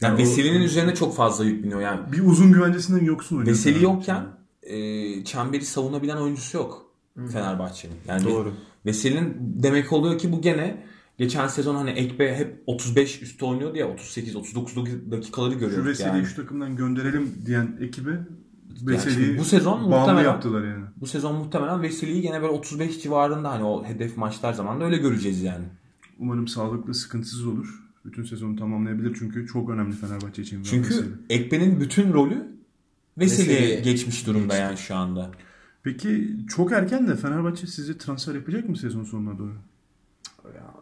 [0.00, 2.12] Yani, yani Veseli'nin üzerine çok fazla yükleniyor yani.
[2.12, 3.46] Bir uzun güvencesinden oynuyor.
[3.46, 4.26] Veseli yokken
[4.62, 6.84] e, çemberi savunabilen oyuncusu yok.
[7.32, 7.96] Fenerbahçe'nin.
[8.08, 8.52] Yani Doğru.
[8.86, 10.84] Veseli'nin demek oluyor ki bu gene
[11.18, 14.76] geçen sezon hani Ekbe hep 35 üstü oynuyordu ya 38 39
[15.10, 16.26] dakikaları Şu görüyorduk Veseli'yi yani.
[16.26, 18.10] şu takımdan gönderelim diyen ekibe
[18.82, 20.84] Veseli'yi bu sezon muhtemelen- yaptılar yani.
[20.96, 25.42] Bu sezon muhtemelen Veseli'yi gene böyle 35 civarında hani o hedef maçlar zamanında öyle göreceğiz
[25.42, 25.64] yani.
[26.18, 27.83] Umarım sağlıklı, sıkıntısız olur.
[28.04, 30.60] Bütün sezonu tamamlayabilir çünkü çok önemli Fenerbahçe için.
[30.60, 30.82] Veseli.
[30.82, 32.46] Çünkü Ekbe'nin bütün rolü
[33.18, 35.30] Veseli'ye Veseli'ye geçmiş durumda yani şu anda.
[35.82, 39.54] Peki çok erken de Fenerbahçe sizi transfer yapacak mı sezon sonuna doğru?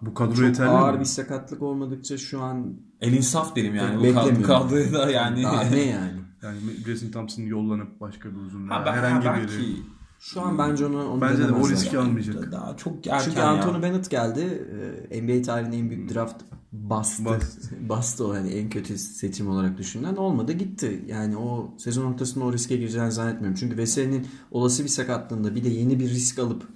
[0.03, 1.01] Bu kadro Çok yeterli ağır mi?
[1.01, 4.01] bir sakatlık olmadıkça şu an El insaf derim yani.
[4.01, 5.43] Bu kadro- kadroya da yani.
[5.43, 6.21] daha ne yani?
[6.43, 9.77] Yani Jason Thompson yollanıp başka bir uzun Ha, ben, herhangi ha, biri.
[10.23, 12.53] Şu an bence onu, onu Bence de o riski almayacak.
[12.53, 13.47] daha çok erken Çünkü ya.
[13.47, 14.67] Anthony Bennett geldi.
[15.11, 17.25] Ee, NBA tarihinin en büyük draft bastı.
[17.25, 17.61] Bastı.
[17.89, 20.17] bastı o hani en kötü seçim olarak düşünülen.
[20.17, 21.05] Olmadı gitti.
[21.07, 23.57] Yani o sezon ortasında o riske gireceğini zannetmiyorum.
[23.61, 26.69] Çünkü Veseli'nin olası bir sakatlığında bir de yeni bir risk alıp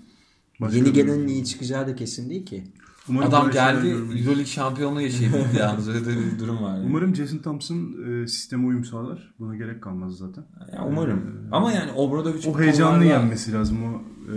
[0.61, 2.65] Başka yeni gelenin iyi çıkacağı da kesin değil ki.
[3.09, 3.89] Umarım Adam geldi.
[3.89, 6.77] Euroleague şampiyonluğu yaşayabildi yalnız öyle de bir durum var.
[6.77, 6.87] Yani.
[6.87, 9.35] Umarım Jason Thompson e, sisteme uyum sağlar.
[9.39, 10.45] Buna gerek kalmaz zaten.
[10.73, 11.49] Ya umarım.
[11.53, 13.79] Ama yani Obradovic O heyecanlı konularda- yenmesi lazım.
[13.85, 14.37] O e,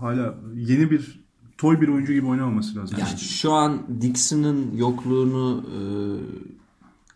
[0.00, 1.26] hala yeni bir
[1.58, 2.98] toy bir oyuncu gibi oynamaması lazım.
[3.00, 5.78] Yani şu an Dixon'ın yokluğunu e,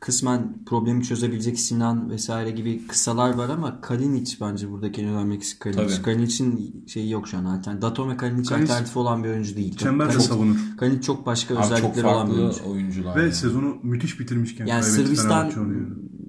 [0.01, 5.61] kısmen problemi çözebilecek Sinan vesaire gibi kısalar var ama Kalinic bence buradaki en önemli eksik
[5.61, 6.03] Kalinic.
[6.03, 7.45] Kalinic'in şeyi yok şu an.
[7.45, 7.83] Alternatif.
[7.83, 9.77] Datome Kalinic Kalinic- alternatif olan bir oyuncu değil.
[9.77, 10.57] Çember de Kalinic- savunur.
[10.79, 12.53] Kalinic çok başka Abi çok özellikleri olan bir oyuncu.
[12.57, 13.17] farklı oyuncular.
[13.17, 13.33] Ve yani.
[13.33, 15.51] sezonu müthiş bitirmişken Yani Sırbistan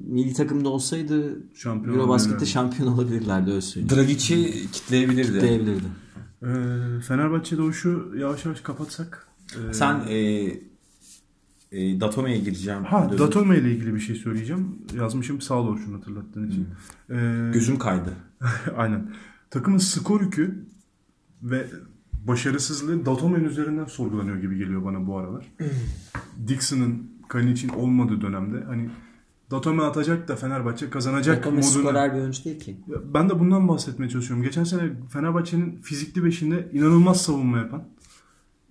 [0.08, 3.96] milli takımda olsaydı Şampiyon Eurobasket'te şampiyon olabilirlerdi öyle söyleyeyim.
[3.96, 5.42] Dragic'i kitleyebilirdi.
[5.42, 5.84] Diyebilirdi.
[6.44, 6.48] Ee,
[7.08, 9.28] Fenerbahçe doğuşu yavaş yavaş kapatsak.
[9.70, 10.48] e, Sen e,
[11.72, 12.84] e, Datome'ye gireceğim.
[12.84, 13.28] Ha, diyordun.
[13.28, 14.78] Datome ile ilgili bir şey söyleyeceğim.
[14.96, 16.68] Yazmışım sağ ol şunu hatırlattığın için.
[17.10, 18.14] Ee, Gözüm kaydı.
[18.78, 19.12] Aynen.
[19.50, 20.66] Takımın skor yükü
[21.44, 21.68] ve
[22.28, 25.46] başarısızlığı Datome'nin üzerinden sorgulanıyor gibi geliyor bana bu aralar.
[26.48, 28.90] Dixon'ın Kalinic'in olmadığı dönemde hani
[29.52, 31.70] Datome atacak da Fenerbahçe kazanacak Datome moduna.
[31.72, 32.78] skorer bir oyuncu değil ki.
[33.14, 34.44] Ben de bundan bahsetmeye çalışıyorum.
[34.44, 37.84] Geçen sene Fenerbahçe'nin fizikli beşinde inanılmaz savunma yapan,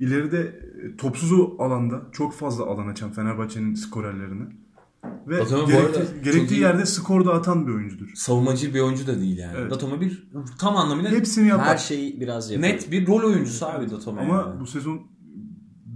[0.00, 4.44] ileride e, topsuz o alanda çok fazla alan açan Fenerbahçe'nin skorerlerini
[5.28, 8.10] ve Datome gerekti- gerektiği iyi- yerde skor da atan bir oyuncudur.
[8.14, 9.54] Savunmacı bir oyuncu da değil yani.
[9.58, 9.70] Evet.
[9.70, 11.66] Datome bir tam anlamıyla Hepsini yapar.
[11.66, 12.72] Her şeyi biraz yapıyor.
[12.74, 14.20] net bir rol oyuncusu abi Datome.
[14.20, 14.60] Ama yani.
[14.60, 15.00] bu sezon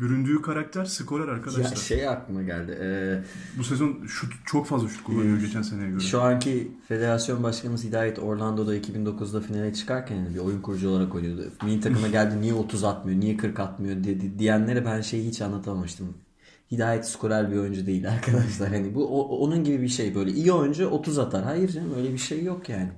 [0.00, 1.62] büründüğü karakter skorer arkadaşlar.
[1.70, 2.78] Ya şey aklıma geldi.
[2.80, 3.22] Ee,
[3.59, 6.00] Bu sezon şut çok fazla şut kullanıyor geçen seneye göre.
[6.00, 11.42] Şu anki federasyon başkanımız Hidayet Orlando'da 2009'da finale çıkarken yani bir oyun kurucu olarak oynuyordu.
[11.64, 16.14] Milli takıma geldi niye 30 atmıyor, niye 40 atmıyor dedi, diyenlere ben şeyi hiç anlatamamıştım.
[16.72, 18.68] Hidayet skorer bir oyuncu değil arkadaşlar.
[18.68, 20.30] Hani bu o- onun gibi bir şey böyle.
[20.30, 21.44] iyi oyuncu 30 atar.
[21.44, 22.88] Hayır canım öyle bir şey yok yani.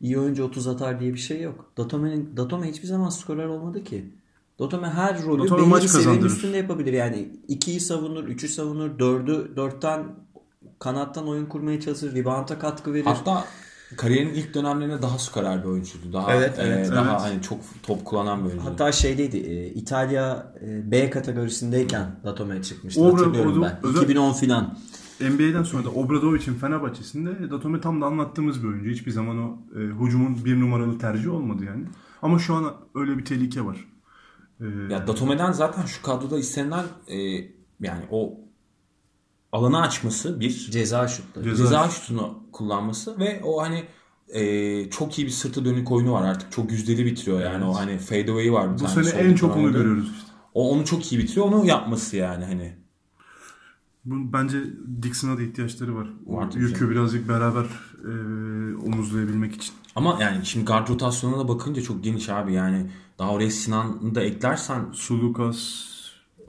[0.00, 1.72] İyi oyuncu 30 atar diye bir şey yok.
[1.76, 4.04] Datome'nin Datome hiçbir zaman skorer olmadı ki.
[4.62, 6.92] Datome her rolü Datome belli bir seviyenin üstünde yapabilir.
[6.92, 10.04] Yani 2'yi savunur, 3'ü savunur, 4'ü 4'ten
[10.78, 13.04] kanattan oyun kurmaya çalışır, rebound'a katkı verir.
[13.04, 13.44] Hatta
[13.96, 16.12] kariyerinin ilk dönemlerinde daha skorer bir oyuncuydu.
[16.12, 17.20] Daha Evet, e, evet, daha evet.
[17.20, 18.70] hani çok top kullanan bir oyuncuydu.
[18.70, 23.88] Hatta şeydeydi e, İtalya e, B kategorisindeyken Datome çıkmıştı Obra- hatırlıyorum orada ben.
[23.90, 24.78] özel- 2010 filan.
[25.20, 28.90] NBA'den sonra da Obradovic'in Fenerbahçe'sinde Datome tam da anlattığımız bir oyuncu.
[28.90, 31.84] Hiçbir zaman o e, hücumun bir numaralı tercih olmadı yani.
[32.22, 33.76] Ama şu an öyle bir tehlike var.
[34.60, 37.16] E, Ya Datome'den zaten şu kadroda istenilen e,
[37.80, 38.40] yani o
[39.52, 41.48] alanı açması bir Ceza şutları.
[41.48, 43.84] Ceza- ceza şutunu kullanması ve o hani
[44.28, 46.52] e, çok iyi bir sırtı dönük oyunu var artık.
[46.52, 50.10] Çok yüzdeli bitiriyor yani o hani fadeaway'i var bir bu sene en çok onu görüyoruz
[50.16, 50.32] işte.
[50.54, 51.46] O onu çok iyi bitiriyor.
[51.46, 52.76] Onu yapması yani hani.
[54.04, 54.58] Bu, bence
[55.02, 56.06] Dixon'a da ihtiyaçları var.
[56.26, 56.90] O Var tabii yükü canım.
[56.90, 57.64] birazcık beraber
[58.04, 58.10] e,
[58.76, 59.74] omuzlayabilmek için.
[59.96, 62.90] Ama yani şimdi guard rotasyonuna da bakınca çok geniş abi yani.
[63.22, 65.82] Daha oraya Sinan'ı da eklersen Sulukas,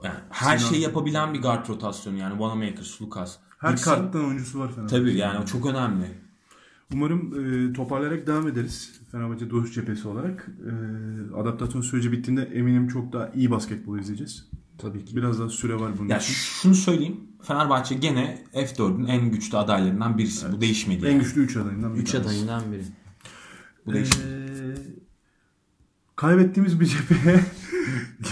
[0.04, 0.70] yani her Sinan.
[0.70, 3.36] şeyi yapabilen bir guard rotasyonu yani Wanamaker, Sulukas.
[3.58, 4.96] her karttan oyuncusu var Fenerbahçe.
[4.96, 6.04] Tabii yani o çok önemli.
[6.92, 7.34] Umarım
[7.70, 9.00] e, toparlayarak devam ederiz.
[9.12, 10.48] Fenerbahçe Doğuş Cephesi olarak.
[10.66, 10.70] E,
[11.36, 14.48] adaptasyon süreci bittiğinde eminim çok daha iyi basketbol izleyeceğiz.
[14.78, 15.16] Tabii ki.
[15.16, 16.32] Biraz daha süre var bunun Ya için.
[16.34, 17.20] şunu söyleyeyim.
[17.42, 20.52] Fenerbahçe gene F4'ün en güçlü adaylarından birisi.
[20.52, 21.06] Bu değişmedi.
[21.06, 21.22] En yani.
[21.22, 22.28] güçlü 3 adayından bir 3 tanesi.
[22.28, 22.82] adayından biri.
[23.86, 24.53] Bu değişmedi.
[26.24, 27.40] Kaybettiğimiz bir cepheye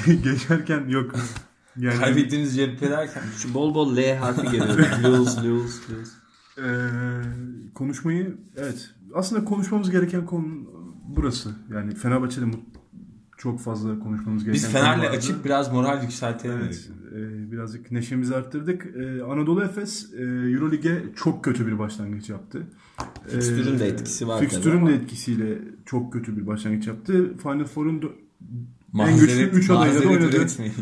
[0.25, 1.15] geçerken yok.
[1.77, 4.79] Yani Kaybettiğiniz cephe derken Şu bol bol L harfi geliyor.
[5.03, 6.13] lose, lose, lose.
[6.59, 6.63] Ee,
[7.75, 10.47] konuşmayı evet aslında konuşmamız gereken konu
[11.09, 11.51] burası.
[11.75, 12.45] Yani Fenerbahçe'de
[13.37, 16.59] çok fazla konuşmamız gereken Biz Fener'le açıp biraz moral yükseltelim.
[16.63, 18.87] Evet, e, birazcık neşemizi arttırdık.
[18.97, 22.67] E, Anadolu Efes e, Eurolig'e çok kötü bir başlangıç yaptı.
[23.29, 27.37] E, Fikstürün de etkisi var Fikstürün de etkisiyle çok kötü bir başlangıç yaptı.
[27.43, 28.03] Final Four'un
[28.99, 30.37] en güçlü 3 adayla da oynadı.
[30.37, 30.75] üretmeyin.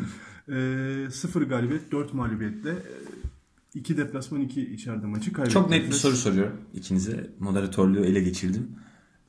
[1.06, 2.74] E, 0 galibiyet, 4 mağlubiyetle
[3.74, 5.54] 2 deplasman 2 içeride maçı kaybetti.
[5.54, 7.30] Çok net bir soru soruyorum ikinize.
[7.38, 8.68] Moderatörlüğü ele geçirdim.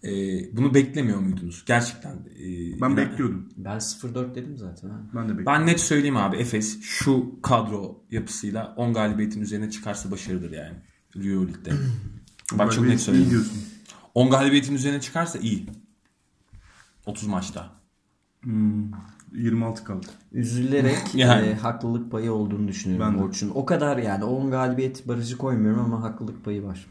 [0.03, 0.09] Ee,
[0.57, 1.63] bunu beklemiyor muydunuz?
[1.67, 2.11] Gerçekten.
[2.11, 3.49] e, Ben inan- bekliyordum.
[3.57, 4.89] Ben 0-4 dedim zaten.
[4.89, 5.01] Ha.
[5.15, 5.45] Ben de bekliyordum.
[5.45, 10.75] Ben net söyleyeyim abi Efes şu kadro yapısıyla 10 galibiyetin üzerine çıkarsa başarıdır yani.
[11.15, 11.71] Euroleague'de.
[12.59, 13.63] Bak çok net diyorsun.
[14.15, 15.65] 10 galibiyetin üzerine çıkarsa iyi.
[17.05, 17.69] 30 maçta.
[18.41, 18.91] Hmm,
[19.33, 20.07] 26 kaldı.
[20.31, 21.47] Üzülerek Yani.
[21.47, 23.23] e, haklılık payı olduğunu düşünüyorum Ben de.
[23.23, 23.51] Orçun.
[23.55, 26.85] O kadar yani 10 galibiyet barajı koymuyorum ama haklılık payı var.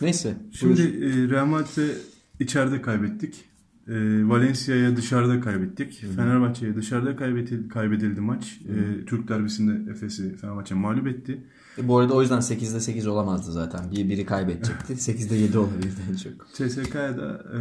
[0.00, 0.36] Neyse.
[0.52, 1.02] Şimdi buyur.
[1.02, 1.94] e, Real Madrid'e
[2.40, 3.44] içeride kaybettik.
[3.88, 3.94] E,
[4.28, 6.04] Valencia'ya dışarıda kaybettik.
[6.16, 8.60] Fenerbahçe'ye dışarıda kaybedildi, kaybedildi maç.
[8.68, 11.44] E, Türk derbisinde Efes'i Fenerbahçe mağlup etti.
[11.78, 13.90] E, bu arada o yüzden 8'de 8 olamazdı zaten.
[13.92, 14.92] Bir biri kaybedecekti.
[15.12, 16.32] 8'de 7 olabilirdi en çok.
[16.54, 17.60] CSK'ya da e,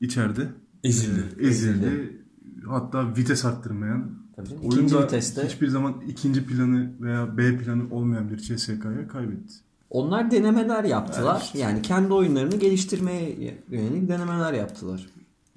[0.00, 0.48] içeride
[0.84, 1.24] Ezildi.
[1.40, 2.20] e, ezildi.
[2.68, 4.62] Hatta vites arttırmayan Tabii canım.
[4.66, 9.54] İkinci oyunda viteste hiçbir zaman ikinci planı veya B planı olmayan bir CSK'ya kaybetti.
[9.90, 11.50] onlar denemeler yaptılar.
[11.54, 15.06] Yani kendi oyunlarını geliştirmeye yönelik denemeler yaptılar.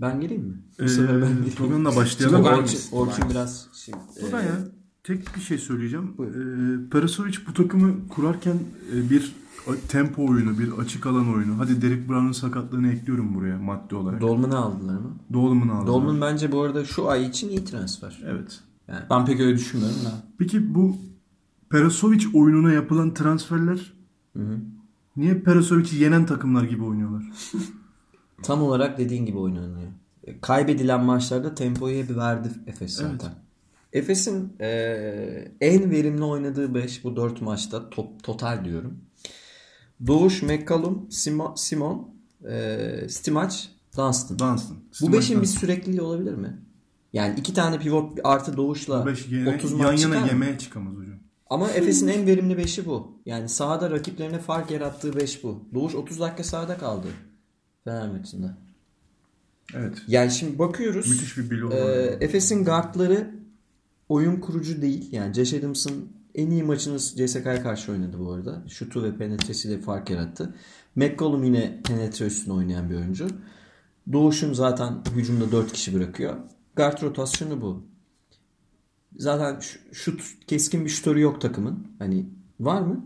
[0.01, 0.53] Ben gireyim mi?
[0.79, 1.55] Bu E, sefer ben gireyim.
[1.57, 2.41] Togan'la başlayalım.
[2.45, 4.51] Togan- Orçun, Orçun biraz şey, Togan e, ya
[5.03, 6.13] tek bir şey söyleyeceğim.
[6.19, 8.59] Ee, Perasovic bu takımı kurarken
[8.95, 9.35] e, bir
[9.87, 11.59] tempo oyunu, bir açık alan oyunu.
[11.59, 14.21] Hadi Derek Brown'un sakatlığını ekliyorum buraya madde olarak.
[14.21, 15.11] Dolman'ı aldılar mı?
[15.33, 15.87] Dolman aldı.
[15.87, 18.21] Dolman bence bu arada şu ay için iyi transfer.
[18.25, 18.59] Evet.
[19.09, 20.23] Ben pek öyle düşünmüyorum da.
[20.37, 20.97] Peki bu
[21.69, 23.93] Perasovic oyununa yapılan transferler
[25.15, 27.23] niye Perasovic'i yenen takımlar gibi oynuyorlar?
[28.43, 29.87] Tam olarak dediğin gibi oynanıyor.
[30.41, 33.42] Kaybedilen maçlarda tempoyu hep verdi Efes zaten.
[33.93, 34.67] Efes'in e,
[35.61, 38.99] en verimli oynadığı 5 bu 4 maçta top, total diyorum.
[40.07, 42.15] Doğuş, McCallum, Simo, Simon,
[42.49, 43.55] e, Stimac,
[43.97, 44.39] Dunstan.
[44.39, 44.77] Dunstan.
[45.01, 46.61] Bu 5'in bir sürekliliği olabilir mi?
[47.13, 50.95] Yani iki tane pivot artı Doğuş'la 5 yene, 30 yan maç yana çıkar yemeğe çıkamaz
[50.95, 51.19] hocam.
[51.49, 53.21] Ama Efes'in en verimli 5'i bu.
[53.25, 55.63] Yani sahada rakiplerine fark yarattığı 5 bu.
[55.73, 57.07] Doğuş 30 dakika sahada kaldı.
[57.83, 58.57] Fener maçında.
[59.75, 59.97] Evet.
[60.07, 61.09] Yani şimdi bakıyoruz.
[61.09, 61.71] Müthiş bir bilo.
[61.71, 63.42] Ee, Efes'in guardları
[64.09, 65.13] oyun kurucu değil.
[65.13, 68.63] Yani Josh Adams'ın en iyi maçını CSK'ya karşı oynadı bu arada.
[68.67, 70.55] Şutu ve penetresiyle fark yarattı.
[70.95, 73.27] McCollum yine penetre üstüne oynayan bir oyuncu.
[74.13, 76.35] Doğuş'un zaten hücumda 4 kişi bırakıyor.
[76.75, 77.83] Guard rotasyonu bu.
[79.17, 79.59] Zaten
[79.91, 81.87] şut keskin bir şutörü yok takımın.
[81.99, 82.25] Hani
[82.59, 83.05] var mı?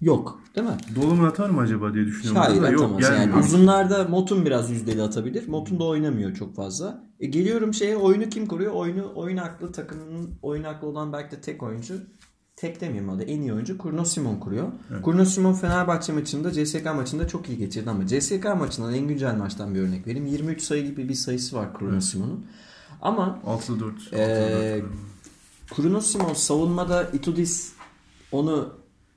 [0.00, 0.40] Yok.
[0.56, 0.76] Değil mi?
[0.96, 2.42] Dolman atar mı acaba diye düşünüyorum.
[2.42, 3.02] Hayır Da yok, atamaz.
[3.02, 3.38] Yani gelmiyor.
[3.38, 5.48] uzunlarda Motun biraz yüzdeli atabilir.
[5.48, 7.04] Motun da oynamıyor çok fazla.
[7.20, 8.72] E, geliyorum şeye oyunu kim kuruyor?
[8.72, 11.94] Oyunu oyun aklı takımının oyun aklı olan belki de tek oyuncu.
[12.56, 14.72] Tek demeyeyim adı en iyi oyuncu Kurno Simon kuruyor.
[15.02, 19.74] Kurno Simon Fenerbahçe maçında CSK maçında çok iyi geçirdi ama CSK maçından en güncel maçtan
[19.74, 20.26] bir örnek vereyim.
[20.26, 22.46] 23 sayı gibi bir sayısı var Kurno Simon'un.
[23.02, 23.94] Ama 6'da 4.
[24.12, 24.82] ee,
[25.78, 27.72] Bruno Simon savunmada Itudis
[28.32, 28.72] onu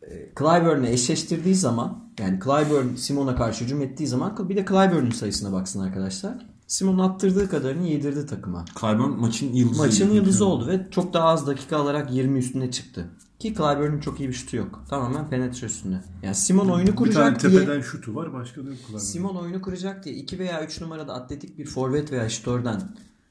[0.10, 5.52] e, Clyburn'le eşleştirdiği zaman yani Clyburn Simon'a karşı hücum ettiği zaman bir de Clyburn'un sayısına
[5.52, 6.46] baksın arkadaşlar.
[6.68, 8.66] Simon attırdığı kadarını yedirdi takıma.
[8.80, 9.82] Clyburn maçın yıldızı.
[9.82, 13.10] Maçın yıldızı oldu ve çok daha az dakika alarak 20 üstüne çıktı.
[13.40, 14.84] Ki Clyburn'un çok iyi bir şutu yok.
[14.90, 16.02] Tamamen penetre üstünde.
[16.24, 18.78] Yani Simon oyunu Bir tane kuracak diye tepeden şutu var başka da yok.
[18.78, 19.12] kullanmıyor.
[19.12, 22.82] Simon oyunu kuracak diye 2 veya 3 numarada atletik bir forvet veya şutörden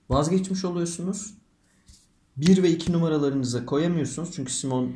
[0.09, 1.35] vazgeçmiş oluyorsunuz.
[2.37, 4.29] 1 ve 2 numaralarınıza koyamıyorsunuz.
[4.33, 4.93] Çünkü Simon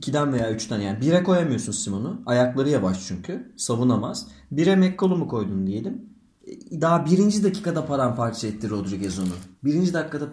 [0.00, 2.22] 2'den veya 3'ten yani 1'e koyamıyorsunuz Simon'u.
[2.26, 3.52] Ayakları yavaş çünkü.
[3.56, 4.26] Savunamaz.
[4.52, 6.02] 1'e McCollum'u koydun diyelim.
[6.46, 9.28] E, Daha birinci dakikada paramparça etti Rodriguez onu.
[9.64, 10.28] Birinci dakikada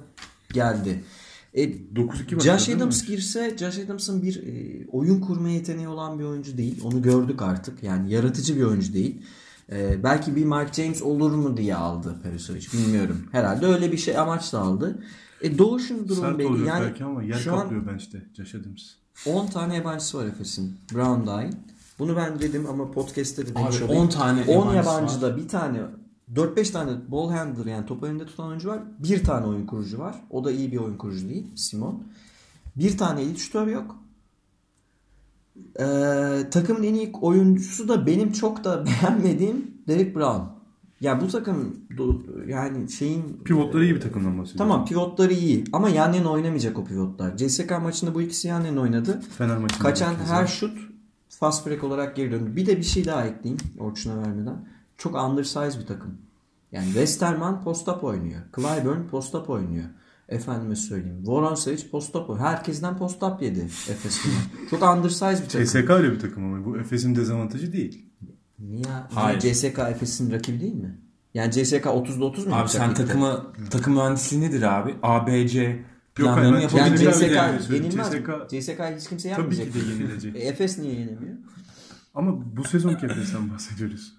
[0.53, 1.03] geldi.
[1.53, 2.69] E, 9-2 başladı Josh?
[2.69, 6.81] Adams girse Josh Adams'ın bir e, oyun kurma yeteneği olan bir oyuncu değil.
[6.83, 7.83] Onu gördük artık.
[7.83, 9.21] Yani yaratıcı bir oyuncu değil.
[9.71, 12.67] E, belki bir Mark James olur mu diye aldı Perisovic.
[12.73, 13.25] Bilmiyorum.
[13.31, 15.03] Herhalde öyle bir şey amaçla aldı.
[15.41, 16.65] E, Doğuş'un durumu Sert belli.
[16.67, 18.83] Yani belki ama yer şu an kaplıyor bench'te Josh Adams.
[19.25, 20.77] 10 tane yabancısı var Efes'in.
[20.93, 21.53] Brown dahil.
[21.99, 24.03] Bunu ben dedim ama podcast'te de demiş Abi olayım.
[24.03, 25.79] 10 tane 10 yabancısı yabancıda bir tane
[26.33, 28.79] 4-5 tane ball handler yani topu önünde tutan oyuncu var.
[28.99, 30.15] Bir tane oyun kurucu var.
[30.29, 31.47] O da iyi bir oyun kurucu değil.
[31.55, 32.03] Simon.
[32.75, 33.95] Bir tane elit şutör yok.
[35.79, 40.56] Ee, takımın en iyi oyuncusu da benim çok da beğenmediğim Derek Brown.
[41.01, 41.75] Ya bu takım
[42.47, 44.57] yani şeyin Pivotları iyi bir takımdan bahsediyor.
[44.57, 47.37] Tamam pivotları iyi ama yan yana oynamayacak o pivotlar.
[47.37, 49.21] CSK maçında bu ikisi yan yana oynadı.
[49.37, 49.83] Fener maçında.
[49.83, 50.47] Kaçan her ya.
[50.47, 50.77] şut
[51.29, 52.55] fast break olarak geri döndü.
[52.55, 54.65] Bir de bir şey daha ekleyeyim Orçun'a vermeden.
[54.97, 56.17] Çok undersize bir takım.
[56.71, 58.41] Yani Westerman post-up oynuyor.
[58.55, 59.85] Clyburn post-up oynuyor.
[60.29, 61.23] Efendime söyleyeyim.
[61.25, 62.47] Voronsevic post-up oynuyor.
[62.47, 64.67] Herkesten post-up yedi Efes bugün.
[64.69, 65.65] Çok undersized bir takım.
[65.65, 68.06] CSK öyle bir takım ama bu Efes'in dezavantajı değil.
[68.59, 68.83] Niye?
[69.13, 69.39] Hayır.
[69.39, 70.97] CSK Efes'in rakibi değil mi?
[71.33, 72.55] Yani CSK 30'da 30 mu?
[72.55, 74.95] Abi sen takımı takım mühendisliği nedir abi?
[75.03, 75.79] ABC
[76.15, 77.83] planlarını yani yapabilir CSK yani söyleyeyim.
[77.85, 78.07] yenilmez.
[78.11, 79.73] CSK CSK hiç kimse Tabii yenmeyecek.
[79.73, 80.35] ki de yenilecek.
[80.35, 81.35] E, Efes niye yenemiyor?
[82.15, 84.13] Ama bu sezonki Efes'ten bahsediyoruz.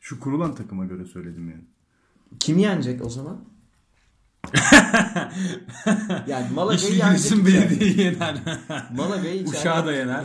[0.00, 1.64] Şu kurulan takıma göre söyledim yani.
[2.40, 3.44] Kim yenecek o zaman?
[6.26, 7.46] yani Malaga'yı İşin yenecek.
[7.46, 8.34] belediyeyi yener.
[8.96, 10.24] Malaga'yı Uşağı da yener.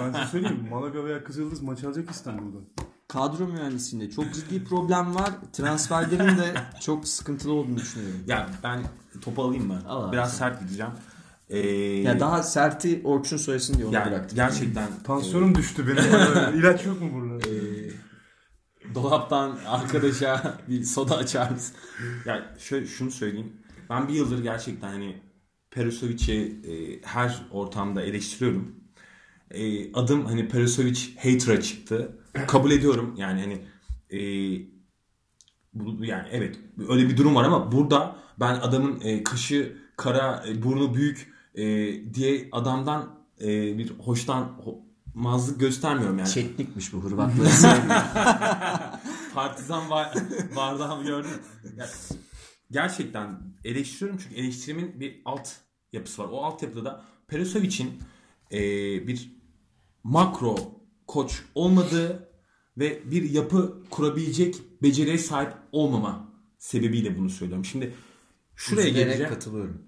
[0.00, 2.58] Ben size söyleyeyim Malaga veya Kızıldız maç alacak İstanbul'da.
[3.08, 5.30] kadro mühendisliğinde çok ciddi problem var.
[5.52, 8.20] Transferlerin de çok sıkıntılı olduğunu düşünüyorum.
[8.26, 8.80] ya ben
[9.20, 9.82] topu alayım mı?
[9.88, 10.12] Al.
[10.12, 10.92] Biraz sert gideceğim.
[11.48, 11.58] Ee,
[12.02, 14.36] Ya daha serti Orçun söylesin diye onu yani bıraktım.
[14.36, 16.58] gerçekten Tansiyonum düştü benim.
[16.58, 17.48] İlaç yok mu burada?
[17.48, 17.52] e,
[18.94, 21.76] dolaptan arkadaşa bir soda açar mısın?
[22.26, 23.52] Ya şöyle şunu söyleyeyim.
[23.90, 25.22] Ben bir yıldır gerçekten hani
[25.70, 28.74] Perosovic'i e, her ortamda eleştiriyorum.
[29.50, 32.18] E, adım hani Perosovic hater'a çıktı.
[32.46, 33.14] Kabul ediyorum.
[33.18, 33.66] Yani hani
[34.10, 34.20] e,
[35.74, 40.62] bu, yani evet öyle bir durum var ama burada ben adamın e, kaşı kara, e,
[40.62, 41.64] burnu büyük e,
[42.14, 44.60] diye adamdan e, bir hoştan
[45.14, 46.28] mazlık göstermiyorum yani.
[46.30, 47.48] Çetnikmiş bu Hırvatları.
[49.34, 50.14] Partizan var,
[50.56, 51.30] bardağımı gördüm.
[51.76, 51.86] Ya,
[52.70, 55.48] gerçekten eleştiriyorum çünkü eleştirimin bir alt
[55.92, 56.28] yapısı var.
[56.32, 57.98] O alt yapıda da Perisovic'in
[58.52, 58.58] e,
[59.06, 59.36] bir
[60.04, 60.56] makro
[61.06, 62.28] koç olmadığı
[62.78, 67.64] ve bir yapı kurabilecek beceriye sahip olmama sebebiyle bunu söylüyorum.
[67.64, 67.94] Şimdi
[68.56, 69.32] şuraya Üzülerek geleceğim.
[69.32, 69.82] katılıyorum.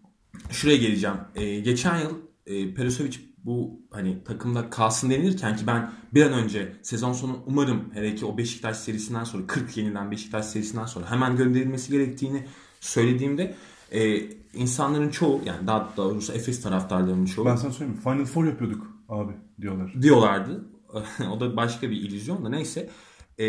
[0.50, 1.16] Şuraya geleceğim.
[1.34, 2.14] Ee, geçen yıl
[2.46, 7.84] e, Perisovic bu hani takımda kalsın denilirken ki ben bir an önce sezon sonu umarım
[7.94, 12.46] hele ki o Beşiktaş serisinden sonra 40 yenilen Beşiktaş serisinden sonra hemen gönderilmesi gerektiğini
[12.80, 13.54] söylediğimde
[13.92, 14.20] e,
[14.54, 18.00] insanların çoğu yani daha doğrusu Efes taraftarlarının çoğu Ben sana söyleyeyim.
[18.02, 19.94] Final Four yapıyorduk abi diyorlar.
[20.02, 20.64] diyorlardı.
[21.30, 22.90] o da başka bir illüzyon da neyse.
[23.38, 23.46] E,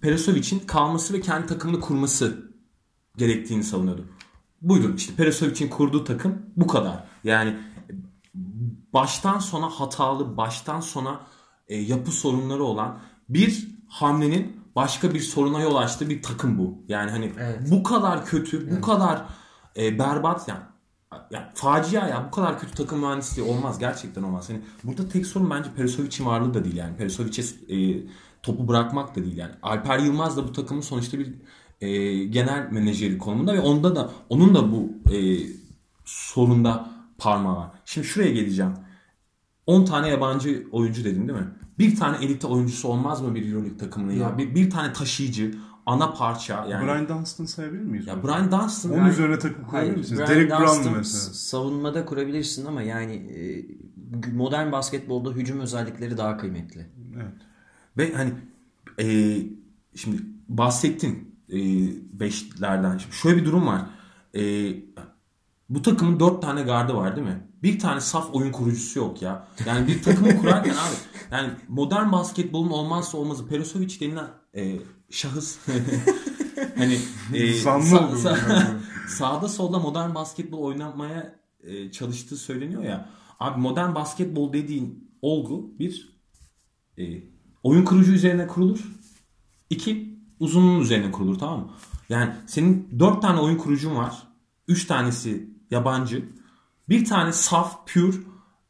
[0.00, 2.52] Perisovic'in kalması ve kendi takımını kurması
[3.16, 4.04] gerektiğini savunuyordu.
[4.62, 7.04] Buydu işte Perisovic'in kurduğu takım bu kadar.
[7.24, 7.56] Yani
[8.94, 11.20] baştan sona hatalı, baştan sona
[11.68, 16.78] e, yapı sorunları olan bir hamlenin başka bir soruna yol açtığı bir takım bu.
[16.88, 17.70] Yani hani Evet.
[17.70, 19.24] bu kadar kötü, bu kadar
[19.76, 20.62] e, berbat yani
[21.30, 24.50] yani facia ya bu kadar kötü takım mühendisliği olmaz gerçekten olmaz.
[24.50, 26.96] Yani burada tek sorun bence Perisovic'in varlığı da değil yani.
[26.96, 27.42] Perisovic'e
[27.76, 28.06] e,
[28.42, 29.52] topu bırakmak da değil yani.
[29.62, 31.34] Alper Yılmaz da bu takımın sonuçta bir
[31.80, 35.18] e, genel menajeri konumunda ve onda da onun da bu e,
[36.04, 37.70] sorunda parmağı var.
[37.84, 38.74] Şimdi şuraya geleceğim.
[39.66, 41.48] 10 tane yabancı oyuncu dedim değil mi?
[41.78, 44.38] Bir tane elite oyuncusu olmaz mı bir Euroleague takımının ya?
[44.38, 45.54] Bir, bir tane taşıyıcı,
[45.86, 46.86] ana parça yani.
[46.86, 48.06] Brian Dunstan sayabilir miyiz?
[48.06, 50.18] ya Brian Dunstan Onun yani- üzerine takım kurabilir misiniz?
[50.20, 51.34] Brian Derek Brown mesela?
[51.34, 53.64] savunmada kurabilirsin ama yani e,
[54.32, 56.86] modern basketbolda hücum özellikleri daha kıymetli.
[57.16, 57.32] Evet.
[57.96, 58.32] Ve hani
[59.00, 59.36] e,
[59.94, 61.58] şimdi bahsettin e,
[62.20, 62.98] beşlerden.
[62.98, 63.86] Şimdi şöyle bir durum var.
[64.34, 64.40] E,
[65.68, 67.48] bu takımın dört tane gardı var değil mi?
[67.62, 69.48] Bir tane saf oyun kurucusu yok ya.
[69.66, 70.94] Yani bir takımı kurarken abi
[71.30, 74.78] yani modern basketbolun olmazsa olmazı Perisovic denilen e,
[75.10, 75.58] şahıs
[76.76, 76.94] hani
[77.34, 78.76] e, sa- sa-
[79.08, 83.08] sağda solda modern basketbol oynamaya e, çalıştığı söyleniyor ya.
[83.40, 86.18] Abi modern basketbol dediğin olgu bir
[86.98, 87.04] e,
[87.62, 88.84] oyun kurucu üzerine kurulur.
[89.70, 91.70] İki uzunluğun üzerine kurulur tamam mı?
[92.08, 94.22] Yani senin dört tane oyun kurucun var.
[94.68, 96.28] Üç tanesi yabancı.
[96.88, 98.16] Bir tane saf, pure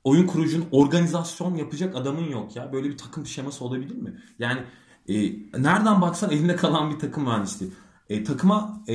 [0.05, 2.73] oyun kurucun organizasyon yapacak adamın yok ya.
[2.73, 4.23] Böyle bir takım şeması olabilir mi?
[4.39, 4.61] Yani
[5.09, 5.15] e,
[5.63, 7.71] nereden baksan elinde kalan bir takım mühendisliği.
[8.09, 8.95] E, takıma e,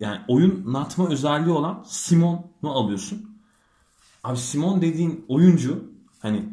[0.00, 3.40] yani oyun natma özelliği olan Simon'u alıyorsun.
[4.24, 6.48] Abi Simon dediğin oyuncu hani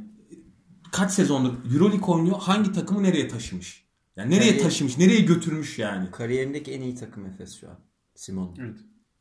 [0.91, 3.87] kaç sezondur Euroleague oynuyor hangi takımı nereye taşımış?
[4.15, 6.11] Yani nereye Yani- taşımış, nereye götürmüş yani?
[6.11, 7.75] Kariyerindeki en iyi takım Efes şu an.
[8.15, 8.55] Simon.
[8.59, 8.77] Evet.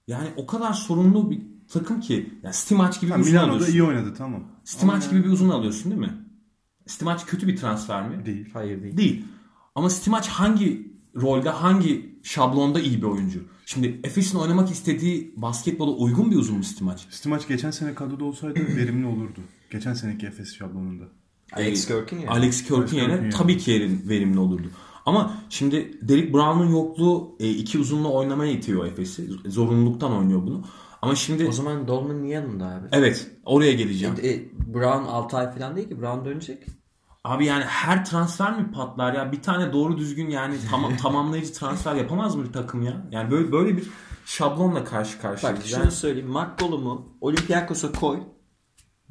[0.07, 2.33] Yani o kadar sorunlu bir takım ki.
[2.43, 3.73] Yani Stimac gibi Ha, bir uzun Milano'da alıyorsun.
[3.75, 4.43] iyi oynadı tamam.
[4.65, 6.15] Stimac gibi bir uzun alıyorsun değil mi?
[6.87, 8.27] Stimac kötü bir transfer mi?
[8.27, 8.51] Değil.
[8.53, 8.97] Hayır değil.
[8.97, 9.25] Değil.
[9.75, 13.45] Ama Stimac hangi rolde, hangi şablonda iyi bir oyuncu?
[13.67, 17.03] Şimdi Efes'in oynamak istediği basketbola uygun bir uzun mu Stimac?
[17.11, 19.41] Stimac geçen sene kadroda olsaydı verimli olurdu.
[19.71, 21.05] Geçen seneki Efes şablonunda.
[21.53, 22.31] Alex Kirk'ün ya.
[22.31, 23.31] Alex yerine Kirk'ün yerine.
[23.31, 24.71] tabii ki yerin verimli olurdu.
[25.07, 29.29] Ama şimdi Derek Brown'un yokluğu e, iki uzunla oynamaya itiyor Efes'i.
[29.47, 30.63] Zorunluluktan oynuyor bunu.
[31.03, 32.87] Ama şimdi O zaman Dolman niye yanında abi?
[32.93, 34.15] evet oraya geleceğim.
[34.23, 34.41] E,
[34.75, 36.01] Brown 6 ay falan değil ki.
[36.01, 36.67] Brown dönecek.
[37.25, 39.33] Abi yani her transfer mi patlar ya?
[39.33, 43.07] Bir tane doğru düzgün yani tamam tamamlayıcı transfer yapamaz mı bir takım ya?
[43.11, 43.85] Yani böyle böyle bir
[44.27, 45.65] şablonla karşı Bak karşıyayız.
[45.67, 46.29] şunu Yani söyleyeyim.
[46.31, 48.19] McCollum'u Olympiakos'a koy.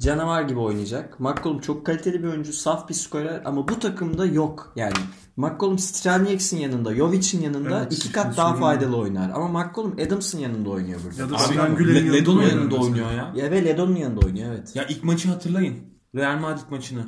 [0.00, 1.20] Canavar gibi oynayacak.
[1.20, 2.52] McCollum çok kaliteli bir oyuncu.
[2.52, 4.72] Saf bir skorer ama bu takımda yok.
[4.76, 4.92] Yani
[5.36, 9.30] McCollum Strelnieks'in yanında, Jovic'in yanında Evet, iki kat daha faydalı oynar.
[9.30, 11.22] Ama McCollum Adams'ın yanında oynuyor burada.
[11.22, 13.32] Ya da Abi Le- Ledon'un yanında yanında oynuyor ya.
[13.36, 14.76] Ya ve Ledon'un yanında oynuyor evet.
[14.76, 15.76] Ya ilk maçı hatırlayın.
[16.14, 17.04] Real Madrid maçını.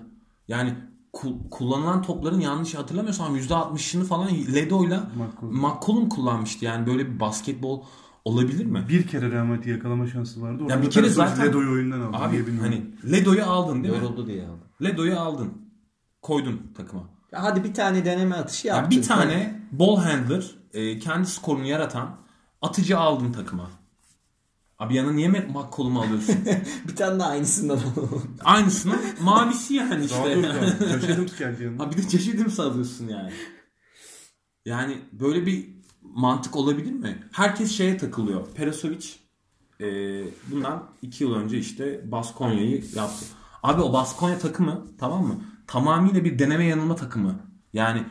[0.49, 0.75] Yani
[1.13, 5.61] ku- kullanılan topların yanlış hatırlamıyorsam %60'ını falan Ledo'yla McCollum.
[5.61, 6.65] McCollum kullanmıştı.
[6.65, 7.83] Yani böyle bir basketbol
[8.29, 8.87] olabilir mi?
[8.89, 10.63] Bir kere Real Madrid'i yakalama şansı vardı.
[10.65, 12.17] Orada bir kere zaten- Ledo'yu oyundan aldı.
[12.17, 12.61] Abi bilmiyorum.
[13.03, 14.01] hani Ledo'yu aldın değil mi?
[14.03, 14.63] Yoruldu diye aldı.
[14.83, 15.53] Ledo'yu aldın.
[16.23, 17.03] Koydun takıma.
[17.33, 18.99] Ya hadi bir tane deneme atışı Ya yaptın.
[18.99, 22.17] bir tane ball handler, e, kendi skorunu yaratan
[22.63, 23.71] atıcı aldın takıma.
[24.79, 26.35] Abi yana niye McCollum'u alıyorsun?
[26.89, 28.37] bir tane daha aynısından alalım.
[28.45, 30.37] Aynısının mavisi yani Daha işte.
[30.37, 30.89] dur ya.
[30.93, 31.83] Yaşadım geldi yanına.
[31.87, 33.33] Ha bir de çeşitli mi alıyorsun yani?
[34.65, 35.78] Yani böyle bir
[36.15, 37.19] mantık olabilir mi?
[37.33, 38.47] Herkes şeye takılıyor.
[38.55, 39.07] Perasovic
[39.81, 39.87] e,
[40.51, 43.25] bundan iki yıl önce işte Baskonya'yı yaptı.
[43.63, 45.43] Abi o Baskonya takımı tamam mı?
[45.67, 47.41] Tamamıyla bir deneme yanılma takımı.
[47.73, 48.03] Yani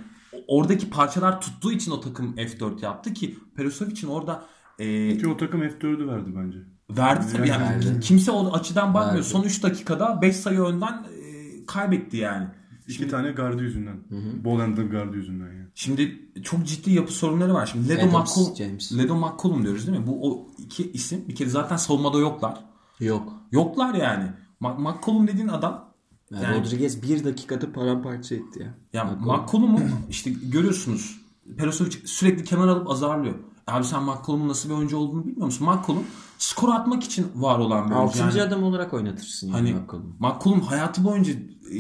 [0.48, 4.46] oradaki parçalar tuttuğu için o takım F4 yaptı ki Perasovic'in orada
[4.80, 6.58] e, Ki o takım F4'ü verdi bence.
[6.90, 7.64] verdi tabii yani.
[7.64, 8.00] Verdi.
[8.00, 9.16] Kimse o açıdan bakmıyor.
[9.16, 9.28] Verdi.
[9.28, 12.48] Son 3 dakikada 5 sayı önden e, kaybetti yani.
[12.88, 13.98] İki tane gardı yüzünden.
[14.44, 15.67] Bolender gardı yüzünden yani.
[15.80, 17.66] Şimdi çok ciddi yapı sorunları var.
[17.66, 18.98] Şimdi Ledo Adams, McCollum, James.
[18.98, 20.08] Ledo McCollum diyoruz değil mi?
[20.08, 22.66] Bu o iki isim bir kere zaten savunmada yoklar.
[23.00, 23.34] Yok.
[23.52, 24.32] Yoklar yani.
[24.60, 25.94] McCollum dediğin adam
[26.32, 28.74] Yani Yani- Rodriguez bir dakikada paramparça etti ya.
[28.94, 29.42] ya McCollum.
[29.42, 31.22] McCollum'u işte görüyorsunuz.
[31.58, 33.36] Perosovic sürekli kenar alıp azarlıyor.
[33.68, 35.68] Abi sen McCollum'un nasıl bir oyuncu olduğunu bilmiyor musun?
[35.68, 36.04] McCollum
[36.38, 38.10] skor atmak için var olan bir oyuncu.
[38.20, 40.16] Altıncı Yani adam olarak oynatırsın hani yani McCollum.
[40.20, 41.34] McCollum hayatı boyunca
[41.74, 41.80] e,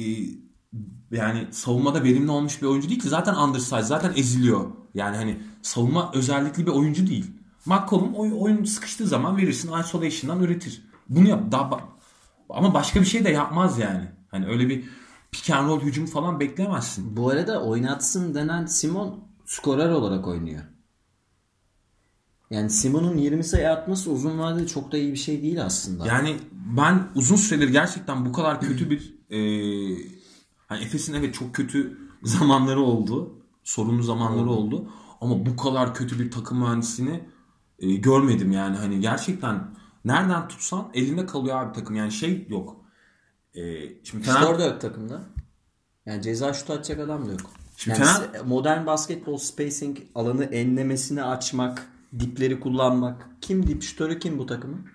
[1.11, 3.09] yani savunmada verimli olmuş bir oyuncu değil ki.
[3.09, 4.65] Zaten undersize, zaten eziliyor.
[4.93, 7.25] Yani hani savunma özellikli bir oyuncu değil.
[7.65, 10.81] McCollum oy, oyun sıkıştığı zaman verirsin isolation'dan üretir.
[11.09, 11.51] Bunu yap.
[11.51, 11.81] Daha ba-
[12.49, 14.11] ama başka bir şey de yapmaz yani.
[14.31, 14.83] Hani öyle bir
[15.31, 17.17] pick and roll hücum falan beklemezsin.
[17.17, 20.63] Bu arada oynatsın denen Simon skorer olarak oynuyor.
[22.49, 26.07] Yani Simon'un 20 sayı atması uzun vadede çok da iyi bir şey değil aslında.
[26.07, 26.35] Yani
[26.77, 29.37] ben uzun süredir gerçekten bu kadar kötü bir e,
[30.67, 33.33] hani Efes'in evet çok kötü zamanları oldu.
[33.63, 34.91] Sorunlu zamanları oldu.
[35.21, 37.29] Ama bu kadar kötü bir takım mühendisini
[37.79, 38.77] e, görmedim yani.
[38.77, 41.95] Hani gerçekten nereden tutsan elinde kalıyor abi takım.
[41.95, 42.75] Yani şey yok.
[43.55, 43.61] E,
[44.03, 45.21] şimdi Fener- Skor da yok takımda.
[46.05, 47.51] Yani ceza şutu atacak adam da yok.
[47.77, 51.87] Şimdi yani Fener- modern basketbol spacing alanı enlemesini açmak,
[52.19, 53.27] dipleri kullanmak.
[53.41, 54.87] Kim dip şutörü kim bu takımın?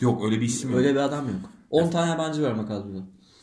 [0.00, 0.78] yok öyle bir isim yok.
[0.78, 1.50] Öyle bir adam yok.
[1.70, 2.98] 10 tane yabancı var kadroda.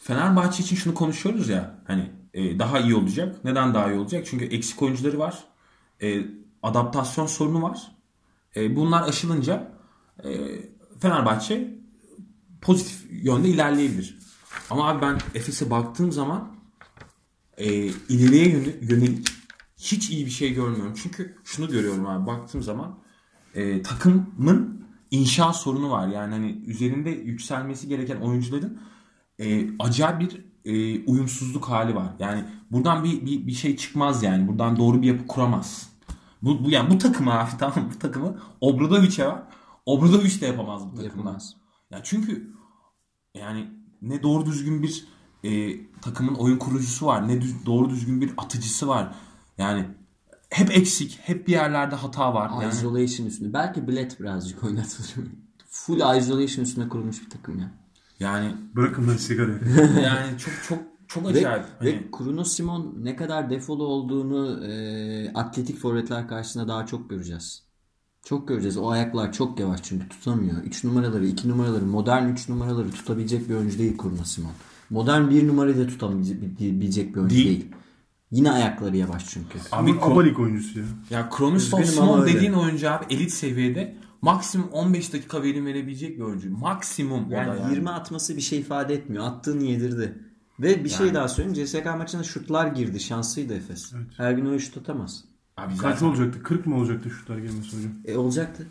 [0.06, 3.43] Fenerbahçe için şunu konuşuyoruz ya hani e, daha iyi olacak.
[3.43, 4.26] Neden daha iyi olacak?
[4.30, 5.43] Çünkü eksik oyuncuları var.
[6.01, 6.26] E,
[6.64, 7.91] adaptasyon sorunu var.
[8.56, 9.72] E, bunlar aşılınca
[10.24, 10.30] e,
[10.99, 11.78] Fenerbahçe
[12.62, 14.18] pozitif yönde ilerleyebilir.
[14.70, 16.56] Ama abi ben Efes'e baktığım zaman
[17.58, 18.47] e, ileriye
[18.82, 19.28] yönelik
[19.78, 20.93] hiç iyi bir şey görmüyorum.
[21.03, 22.99] Çünkü şunu görüyorum abi baktığım zaman
[23.56, 26.08] e, takımın inşa sorunu var.
[26.08, 28.80] Yani hani üzerinde yükselmesi gereken oyuncuların
[29.40, 32.14] e, acayip bir e, uyumsuzluk hali var.
[32.20, 34.48] Yani buradan bir, bir, bir şey çıkmaz yani.
[34.48, 35.90] Buradan doğru bir yapı kuramaz.
[36.42, 39.44] Bu, bu yani bu takımı abi tamam bu takımı Obradovic'e var.
[39.86, 41.04] Obradovic de yapamaz bu takımda.
[41.04, 41.56] Yapamaz.
[41.92, 42.54] Ya çünkü
[43.34, 43.70] yani
[44.02, 45.08] ne doğru düzgün bir
[45.44, 49.16] e, takımın oyun kurucusu var, ne düz- doğru düzgün bir atıcısı var.
[49.58, 49.86] Yani
[50.50, 52.52] hep eksik, hep bir yerlerde hata var.
[52.62, 53.54] Yani Isolation üstünde.
[53.54, 55.10] Belki Bled birazcık oynatılır.
[55.70, 57.72] Full isolation üstüne kurulmuş bir takım ya.
[58.20, 59.51] Yani Bırakın ben sigara.
[60.03, 61.66] yani çok çok çok Ve, acayip.
[61.82, 67.63] ve Hani- Bruno Simon ne kadar defolu olduğunu e, atletik forvetler karşısında daha çok göreceğiz.
[68.24, 68.78] Çok göreceğiz.
[68.78, 70.63] O ayaklar çok yavaş çünkü tutamıyor.
[70.63, 74.51] 3 numaraları, 2 numaraları, modern 3 numaraları tutabilecek bir oyuncu değil Bruno Simon.
[74.89, 77.45] Modern 1 numarayı da tutabilecek bir oyuncu Değil.
[77.47, 77.66] değil.
[78.32, 79.59] Yine ayakları yavaş çünkü.
[79.72, 80.86] Abi Abalik oyuncusu ya.
[81.09, 86.58] Ya ama Simon dediğin oyuncu abi elit seviyede maksimum 15 dakika verim verebilecek bir oyuncu.
[86.58, 87.74] Maksimum o da Yani, yani.
[87.74, 89.26] 20 atması bir şey ifade etmiyor.
[89.26, 90.18] Attığını yedirdi.
[90.60, 91.66] Ve bir şey daha söyleyeyim.
[91.66, 93.00] CSK maçına şutlar girdi.
[93.00, 93.94] Şanslıydı Efes.
[94.18, 95.24] Her gün öyle şut atamaz.
[95.58, 96.44] Abi Kaç zaten olacaktı?
[96.44, 97.92] 40 mı olacaktı şutlar gelmesi hocam?
[98.06, 98.68] E olacaktı.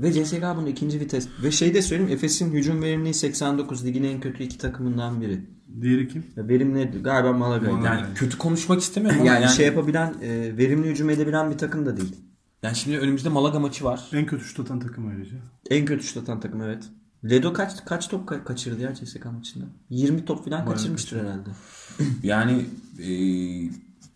[0.00, 1.28] Ve CSK bunun ikinci vites.
[1.42, 5.40] Ve şey de söyleyeyim Efes'in hücum verimliliği 89 ligin en kötü iki takımından biri.
[5.80, 6.26] Diğeri kim?
[6.36, 7.32] Ya verimli galiba.
[7.32, 7.70] Malaga.
[7.70, 11.58] Yani, yani kötü konuşmak istemiyorum ama yani, yani, şey yapabilen, e, verimli hücum edebilen bir
[11.58, 12.16] takım da değil.
[12.64, 14.00] Yani şimdi önümüzde Malaga maçı var.
[14.12, 15.36] En kötü şut atan takım ayrıca.
[15.70, 16.84] En kötü şut atan takım evet.
[17.30, 19.64] Ledo kaç kaç top ka- kaçırdı ya CSK maçında?
[19.90, 21.50] 20 top falan kaçırmıştır herhalde.
[22.22, 22.66] Yani
[23.02, 23.10] e,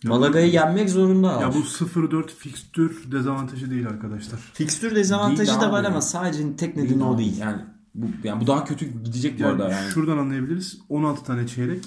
[0.09, 1.43] Malaga'yı yenmek zorunda abi.
[1.43, 4.39] Ya bu 0-4 fikstür dezavantajı değil arkadaşlar.
[4.55, 7.39] Fikstür dezavantajı Değil da var ama sadece tek nedeni o değil.
[7.39, 7.63] Yani
[7.95, 9.91] bu, yani bu daha kötü gidecek bu Yani arada yani.
[9.91, 10.79] şuradan anlayabiliriz.
[10.89, 11.85] 16 tane çeyrek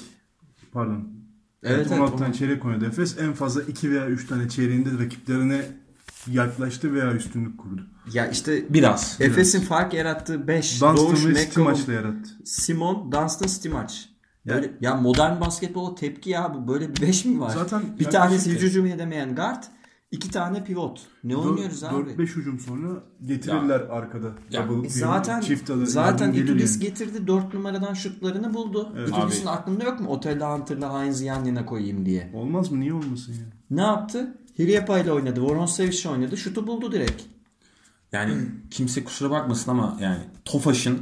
[0.71, 1.07] pardon.
[1.63, 3.17] Evet, evet, 16 onu- tane çeyrek oynadı Efes.
[3.19, 5.65] En fazla 2 veya 3 tane çeyreğinde rakiplerine
[6.27, 7.81] yaklaştı veya üstünlük kurdu.
[8.13, 9.17] Ya işte Biraz.
[9.21, 12.29] Efes'in fark yarattığı 5 Dunstan Doğuş, ve City McCollum, maçla yarattı.
[12.45, 14.09] Simon, Dunstan City maç.
[14.47, 16.67] Böyle, ya modern basketbola tepki ya bu.
[16.73, 17.49] Böyle bir 5 mi var?
[17.49, 19.63] Zaten bir tanesi hiç hücum edemeyen guard,
[20.11, 21.01] iki tane pivot.
[21.23, 21.95] Ne oynuyoruz abi?
[21.95, 24.27] 4-5 hücum sonra getirirler arkada.
[24.51, 26.83] Ya, Double, Zaten çift alır, zaten Itudis yani.
[26.83, 28.93] getirdi 4 numaradan şutlarını buldu.
[29.07, 32.31] Itudis'in aklında yok mu Otel'le Hunter'la Heinz'i yan yana koyayım diye.
[32.33, 32.79] Olmaz mı?
[32.79, 33.45] Niye olmasın ya?
[33.69, 34.37] Ne yaptı?
[34.59, 35.41] Hiryapa ile oynadı.
[35.41, 36.37] Voronsevic'le oynadı.
[36.37, 37.21] Şutu buldu direkt.
[38.11, 38.33] Yani
[38.71, 40.99] kimse kusura bakmasın ama yani Tofaş'ın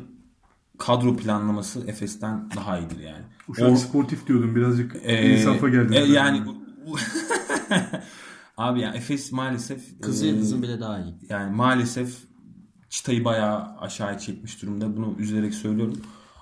[0.77, 3.23] kadro planlaması Efes'ten daha iyidir yani.
[3.47, 5.93] Uşak O- sportif diyordum birazcık e, insafa geldim.
[5.93, 6.41] e, yani
[8.57, 11.13] abi yani Efes maalesef Kızı e, Yıldız'ın bile daha iyi.
[11.29, 12.17] yani maalesef
[12.89, 14.97] çıtayı bayağı aşağı çekmiş durumda.
[14.97, 16.01] Bunu üzülerek söylüyorum.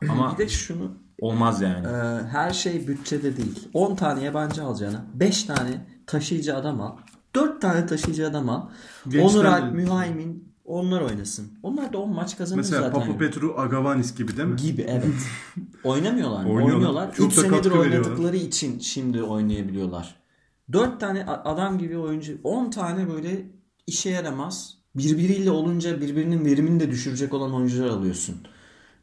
[0.09, 0.91] Ama Bir de şunu
[1.21, 1.87] olmaz yani.
[1.87, 3.67] Ee, her şey bütçede değil.
[3.73, 6.91] 10 tane yabancı alacağına 5 tane taşıyıcı adam al.
[7.35, 8.61] 4 tane taşıyıcı adam al.
[9.07, 11.47] Gençler Onur de- Alp, Mühaymin onlar oynasın.
[11.63, 12.99] Onlar da 10 maç kazanır Mesela zaten.
[13.05, 14.55] Papa Petru Agavanis gibi değil mi?
[14.55, 15.05] gibi evet.
[15.83, 16.49] Oynamıyorlar mı?
[16.49, 16.73] Oynuyorlar.
[16.75, 17.13] Oynuyorlar.
[17.13, 20.15] Çok 3 da senedir katkı oynadıkları için şimdi oynayabiliyorlar.
[20.73, 23.45] 4 tane a- adam gibi oyuncu 10 tane böyle
[23.87, 24.77] işe yaramaz.
[24.95, 28.35] Birbiriyle olunca birbirinin verimini de düşürecek olan oyuncular alıyorsun.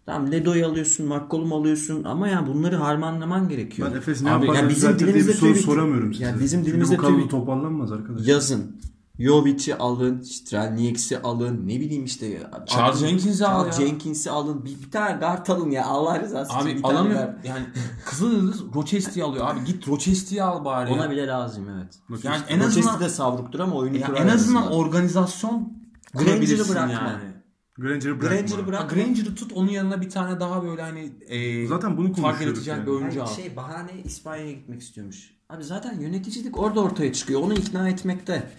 [0.07, 3.89] Tamam Ledo'yu alıyorsun, McCollum alıyorsun ama ya bunları harmanlaman gerekiyor.
[3.93, 6.25] Ben Efes ne Abi, yapar ya bizim diye bir dilimizde soru soramıyorum size.
[6.25, 8.27] Yani bizim Çünkü dilimizde bu kadro tüy- toparlanmaz arkadaşlar.
[8.27, 8.77] Yazın.
[9.19, 12.43] Jovic'i alın, Strelniex'i alın, ne bileyim işte.
[12.67, 13.87] Charles Jenkins'i al Charles ya.
[13.87, 14.65] Jenkins'i alın.
[14.65, 16.67] Bir, bir tane guard alın ya Allah rızası için.
[16.67, 17.21] Abi bir tane alamıyor.
[17.45, 17.63] Yani
[18.07, 19.47] Kızılyıldız Rocheste'yi alıyor.
[19.49, 20.91] Abi git Rocheste'yi al bari.
[20.93, 21.11] Ona ya.
[21.11, 22.23] bile lazım evet.
[22.25, 24.79] Yani en Rochester azından de savruktur ama oyunu ya kurar en azından azından.
[24.79, 25.73] organizasyon
[26.17, 26.93] kurabilirsin bırakma.
[26.93, 27.34] yani.
[27.79, 28.37] Granger'ı bırakma.
[28.37, 28.91] Granger'ı Ha, bırak.
[28.91, 32.87] Granger'ı tut onun yanına bir tane daha böyle hani e, Zaten bunu fark yaratacak yani.
[32.87, 33.27] bir oyuncu al.
[33.27, 35.35] şey bahane İspanya'ya gitmek istiyormuş.
[35.49, 37.41] Abi zaten yöneticilik orada ortaya çıkıyor.
[37.41, 38.51] Onu ikna etmekte.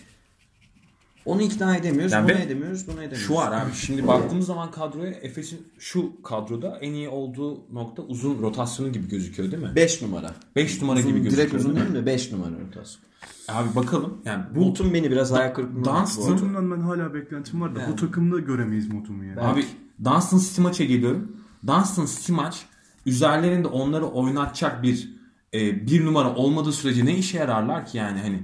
[1.25, 3.27] Onu ikna edemiyoruz, Yani bunu ve- edemiyoruz, bunu edemiyoruz.
[3.27, 8.41] Şu var abi şimdi baktığımız zaman kadroya Efes'in şu kadroda en iyi olduğu nokta uzun
[8.41, 9.71] rotasyonu gibi gözüküyor değil mi?
[9.75, 10.31] 5 numara.
[10.55, 11.49] 5 numara gibi Uzun, gözüküyor.
[11.49, 11.93] direkt uzun değil mi?
[11.93, 12.11] değil mi?
[12.11, 13.03] 5 numara rotasyon.
[13.47, 16.29] Abi bakalım yani bu Bolton beni biraz ayak kırıklığına Dunstan-.
[16.31, 19.41] Motum'dan ben hala beklentim var da bu takımda göremeyiz Motum'u yani.
[19.41, 19.65] Abi
[20.03, 21.37] Dunstan City maça geliyorum.
[21.67, 22.65] Dunstan City maç
[23.05, 25.15] üzerlerinde onları oynatacak bir
[25.53, 28.43] e, bir numara olmadığı sürece ne işe yararlar ki yani hani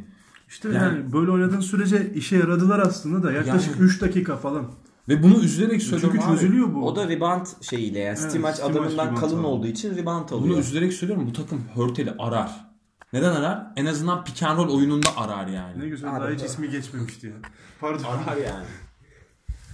[0.52, 4.72] İşte yani, böyle oynadığın sürece işe yaradılar aslında da yaklaşık Yani- 3 dakika falan.
[5.10, 6.40] ve bunu üzülerek söylüyorum Çünkü abi.
[6.40, 6.88] çözülüyor bu.
[6.88, 9.50] O da rebound şeyiyle yani Evet, maç adamından rebound kalın alıyor.
[9.50, 10.58] olduğu için rebound Bunu alıyor.
[10.60, 12.72] üzülerek söylüyorum bu takım Hörtel'i arar.
[13.14, 13.68] Neden arar?
[13.76, 15.80] En azından pick and roll oyununda arar yani.
[15.80, 17.34] Ne güzel Abi daha hiç ismi geçmemişti ya.
[17.82, 18.04] Pardon.
[18.04, 18.66] Arar yani.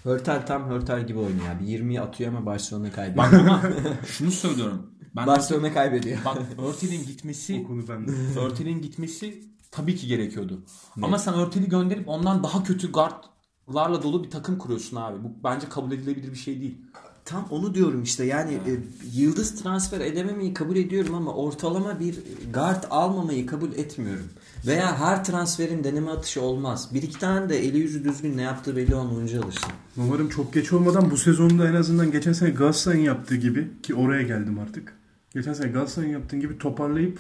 [0.04, 1.64] Hörtel tam Hörtel gibi oynuyor abi.
[1.72, 3.26] 20'yi atıyor ama Barcelona kaybediyor.
[3.26, 3.62] Bak ama
[4.06, 4.86] şunu söylüyorum.
[5.16, 6.18] Ben Barcelona kaybediyor.
[6.26, 8.12] bak Hörtel'in gitmesi O konu bende.
[8.40, 9.44] Örtel'in gitmesi
[9.78, 10.62] tabii ki gerekiyordu.
[11.02, 15.24] Ama sen Örtel'i gönderip ondan daha kötü guardlarla dolu bir takım kuruyorsun abi.
[15.24, 16.78] Bu bence kabul edilebilir bir şey değil.
[17.26, 18.72] Tam onu diyorum işte yani e,
[19.14, 22.16] yıldız transfer edememeyi kabul ediyorum ama ortalama bir
[22.54, 24.26] guard almamayı kabul etmiyorum.
[24.68, 26.90] Veya her transferin deneme atışı olmaz.
[26.94, 29.72] Bir iki tane de eli yüzü düzgün ne yaptığı belli olan oyuncu alırsın.
[29.98, 34.22] Umarım çok geç olmadan bu sezonda en azından geçen sene Galatasaray'ın yaptığı gibi ki oraya
[34.22, 34.98] geldim artık.
[35.34, 37.20] Geçen sene Galatasaray'ın yaptığı gibi toparlayıp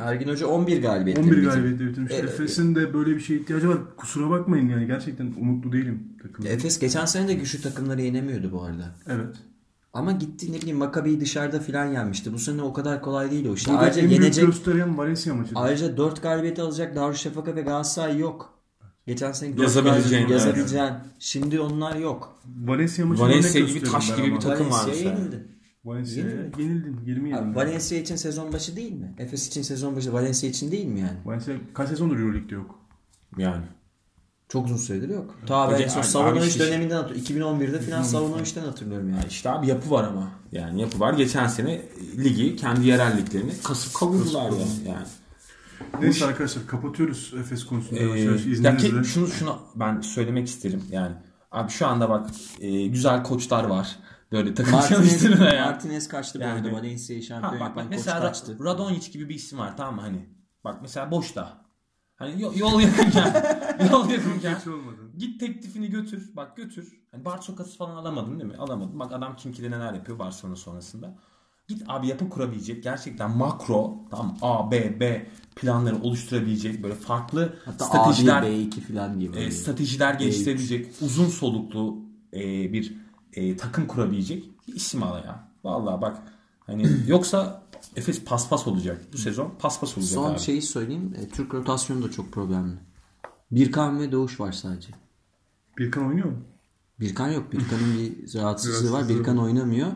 [0.00, 1.18] Ergin Hoca 11 galibiyet.
[1.18, 2.12] 11 galibiyetle bitirmiş.
[2.12, 3.78] E, Efes'in de böyle bir şeye ihtiyacı var.
[3.96, 6.48] Kusura bakmayın yani gerçekten umutlu değilim takımda.
[6.48, 8.96] Efes geçen sene de güçlü takımları yenemiyordu bu arada.
[9.06, 9.36] Evet.
[9.92, 12.32] Ama gitti ne bileyim Maccabi'yi dışarıda filan yenmişti.
[12.32, 13.68] Bu sene o kadar kolay değil o iş.
[13.68, 15.50] Burada Ayrıca en yenecek gösteren Valencia maçı.
[15.54, 18.54] Ayrıca 4 galibiyet alacak Darüşşafaka ve Galatasaray yok.
[19.06, 20.92] Geçen sene Yazabileceğin, yazabileceğin.
[21.18, 22.38] Şimdi onlar yok.
[22.64, 25.10] Valencia maçı Valencia gibi taş gibi bir takım var Valencia'ya mesela.
[25.10, 25.53] yenildi.
[25.84, 26.62] Valencia'ya Yenildi.
[26.62, 27.00] yenildin.
[27.06, 27.54] 20 Abi, yedin.
[27.54, 29.14] Valencia için sezon başı değil mi?
[29.18, 31.18] Efes için sezon başı Valencia için değil mi yani?
[31.24, 32.78] Valencia kaç sezondur Euroleague'de yok.
[33.38, 33.64] Yani.
[34.48, 35.34] Çok uzun süredir yok.
[35.46, 37.60] Ta ben Abi, en son abi, Savanovic abi, döneminden hatırlıyorum.
[37.60, 39.24] 2011'de falan Savanovic'den hatırlıyorum yani.
[39.28, 40.30] İşte abi yapı var ama.
[40.52, 41.14] Yani yapı var.
[41.14, 41.82] Geçen sene
[42.16, 44.58] ligi kendi yerel liglerini kasıp kavurdular ya.
[44.86, 45.06] Yani.
[46.00, 48.20] Neyse arkadaşlar kapatıyoruz Efes konusunda Ee,
[48.60, 51.14] ya ki şunu şunu ben söylemek isterim yani.
[51.52, 52.30] Abi şu anda bak
[52.60, 53.98] e, güzel koçlar var.
[54.34, 55.64] Böyle takım Martinez, ya.
[55.66, 56.72] Martinez kaçtı bu Yani- arada.
[56.72, 58.56] Valencia'yı Ha, şampiyon bak, bak yapan koç mesela kaçtı.
[58.64, 60.28] Radonjic gibi bir isim var tamam mı hani.
[60.64, 61.64] Bak mesela boşta.
[62.16, 63.58] Hani yol, yol yakınken,
[63.92, 64.96] yol yakınken Hiç olmadı.
[65.18, 66.30] git teklifini götür.
[66.36, 67.02] Bak götür.
[67.10, 68.56] Hani Barçokas'ı falan alamadın değil mi?
[68.58, 68.98] Alamadın.
[69.00, 71.14] Bak adam kim kile neler yapıyor Barcelona sonrasında.
[71.68, 72.82] Git abi yapı kurabilecek.
[72.82, 75.26] Gerçekten makro tamam A, B, B
[75.56, 79.36] planları oluşturabilecek böyle farklı Hatta stratejiler A1, B2 falan gibi.
[79.38, 81.98] e, stratejiler geliştirebilecek, uzun soluklu
[82.32, 83.03] e, bir
[83.34, 85.48] e, takım kurabilecek bir isim al ya.
[85.64, 86.22] Vallahi bak
[86.66, 87.64] hani yoksa
[87.96, 89.00] Efes paspas olacak.
[89.12, 90.38] Bu sezon paspas olacak Son abi.
[90.40, 91.14] şeyi söyleyeyim.
[91.18, 92.76] E, Türk rotasyonu da çok problemli.
[93.50, 94.88] Birkan ve Doğuş var sadece.
[95.78, 96.38] Birkan oynuyor mu?
[97.00, 97.52] Birkan yok.
[97.52, 99.08] Birkan'ın bir rahatsızlığı var.
[99.08, 99.88] Birkan oynamıyor.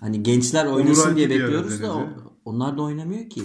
[0.00, 2.08] Hani gençler oynasın Alp'i diye bekliyoruz da o-
[2.44, 3.42] onlar da oynamıyor ki.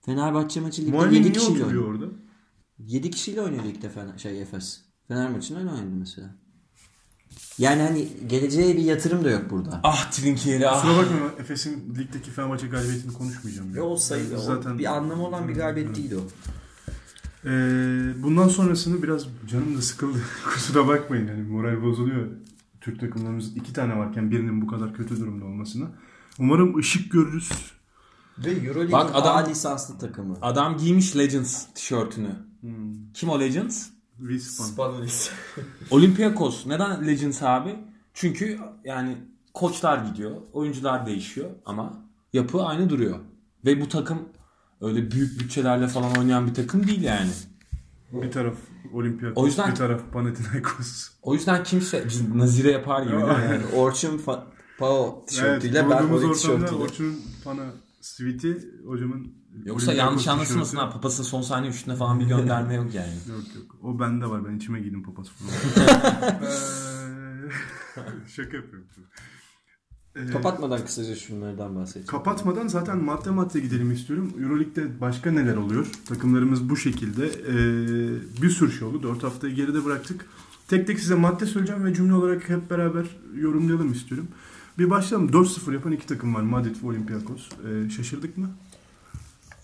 [0.00, 1.84] Fenerbahçe maçı ligde Muayene 7 niye kişiyle oynuyor.
[1.94, 2.06] orada?
[2.78, 4.80] 7 kişiyle oynuyor ligde Fener, şey Efes.
[5.08, 6.34] Fener maçında öyle oynadı mesela.
[7.58, 9.80] Yani hani geleceğe bir yatırım da yok burada.
[9.82, 10.82] Ah Trinkier'i ah.
[10.82, 13.78] Kusura bakma Efes'in ligdeki Fenerbahçe galibiyetini konuşmayacağım.
[13.82, 16.20] O sayı o Zaten bir anlamı olan bir galibiyet değil o.
[17.44, 17.50] Ee,
[18.22, 20.18] bundan sonrasını biraz canım da sıkıldı.
[20.44, 22.26] Kusura bakmayın yani moral bozuluyor.
[22.80, 25.86] Türk takımlarımız iki tane varken birinin bu kadar kötü durumda olmasına.
[26.38, 27.50] Umarım ışık görürüz.
[28.38, 30.36] Ve Euroleague'in Bak adam- A lisanslı takımı.
[30.42, 32.30] Adam giymiş Legends tişörtünü.
[33.14, 33.86] Kim o Legends?
[34.18, 34.64] Wispan.
[34.64, 35.30] Spanulis.
[35.90, 36.66] Olympiakos.
[36.66, 37.76] Neden Legends abi?
[38.14, 39.16] Çünkü yani
[39.54, 42.02] koçlar gidiyor, oyuncular değişiyor ama
[42.32, 43.18] yapı aynı duruyor.
[43.64, 44.18] Ve bu takım
[44.80, 47.30] öyle büyük bütçelerle falan oynayan bir takım değil yani.
[48.12, 48.54] Bir taraf
[48.92, 51.10] Olympiakos, O yüzden- bir taraf Panathinaikos.
[51.22, 53.32] O yüzden kimse biz Nazire yapar gibi değil mi?
[53.52, 54.42] Yani Orçun Fa-
[54.78, 56.82] Pao tişörtüyle ben bulunduğumuz Oli ortamda tişörtüyle.
[56.82, 57.66] Orçun'un Pana
[58.00, 59.32] Sweet'i hocamın
[59.64, 60.76] Yoksa yanlış tişörtü.
[60.76, 60.90] ha.
[60.90, 63.12] Papas'ın son saniye üstüne falan bir gönderme yok yani.
[63.28, 63.76] Yok yok.
[63.82, 64.44] O bende var.
[64.48, 65.26] Ben içime giydim falan.
[65.76, 67.50] Eee,
[68.28, 68.88] Şaka yapıyorum.
[70.16, 72.06] Eee, Kapatmadan kısaca şunlardan bahsedeceğim.
[72.06, 74.32] Kapatmadan zaten madde madde gidelim istiyorum.
[74.42, 75.86] Euroleague'de başka neler oluyor?
[76.08, 77.26] Takımlarımız bu şekilde.
[77.26, 79.02] Ee, bir sürü şey oldu.
[79.02, 80.26] 4 haftayı geride bıraktık.
[80.68, 84.28] Tek tek size madde söyleyeceğim ve cümle olarak hep beraber yorumlayalım istiyorum.
[84.78, 85.28] Bir başlayalım.
[85.30, 86.42] 4-0 yapan iki takım var.
[86.42, 87.48] Madrid ve Olympiakos.
[87.50, 88.50] Ee, şaşırdık mı?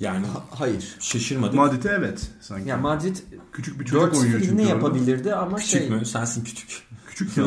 [0.00, 0.96] Yani Hayır.
[1.00, 1.54] şaşırmadık.
[1.54, 2.68] Madrid'e evet sanki.
[2.68, 3.16] Ya Madrid
[3.52, 4.62] küçük bir çocuk oynuyor 4-0 çünkü.
[4.62, 4.70] orada.
[4.70, 6.06] yapabilirdi ama küçük şey mü?
[6.06, 6.82] Sensin küçük.
[7.06, 7.44] Küçük ya.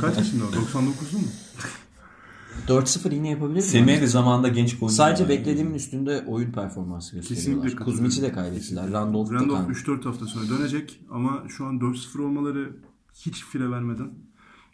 [0.00, 0.48] Kaç yaşında o?
[0.48, 1.26] 99'lu mu?
[2.68, 3.62] 4-0 yine yapabilirdi.
[3.62, 4.94] Semih'e de zamanında genç oyuncu.
[4.96, 5.28] Sadece var.
[5.28, 7.62] beklediğimin üstünde oyun performansı gösteriyorlar.
[7.62, 8.92] Kesinlikle Kuzmic'i de kaybettiler.
[8.92, 9.78] Randolph da Randolph kalmış.
[9.78, 12.76] 3-4 hafta sonra dönecek ama şu an 4-0 olmaları
[13.14, 14.10] hiç fire vermeden.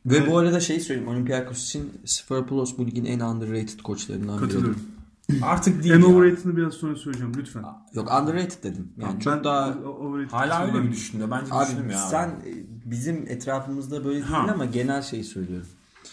[0.06, 1.08] Ve bu arada şey söyleyeyim.
[1.08, 4.48] Olympiakos için Sfairopoulos bu ligin en underrated koçlarından biri.
[4.48, 4.80] Katılıyorum.
[5.42, 7.64] Artık değil En overrated'ını biraz sonra söyleyeceğim lütfen.
[7.94, 8.92] Yok underrated dedim.
[8.96, 9.74] Yani çok ben daha
[10.30, 11.30] Hala öyle mi düşünüyor?
[11.30, 11.98] Bence Abi düşündüm ya.
[11.98, 12.50] sen e,
[12.84, 14.46] bizim etrafımızda böyle değil Ha.
[14.54, 15.66] ama genel şeyi söylüyorum.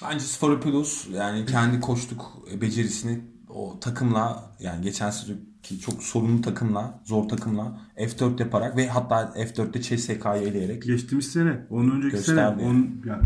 [0.03, 7.29] Bence Sforopoulos yani kendi koçluk becerisini o takımla yani geçen sezonki çok sorunlu takımla, zor
[7.29, 12.59] takımla F4 yaparak ve hatta F4'te CSK'yı eleyerek Geçtiğimiz sene, ondan önceki Gösterdi.
[12.59, 13.23] sene, on, yani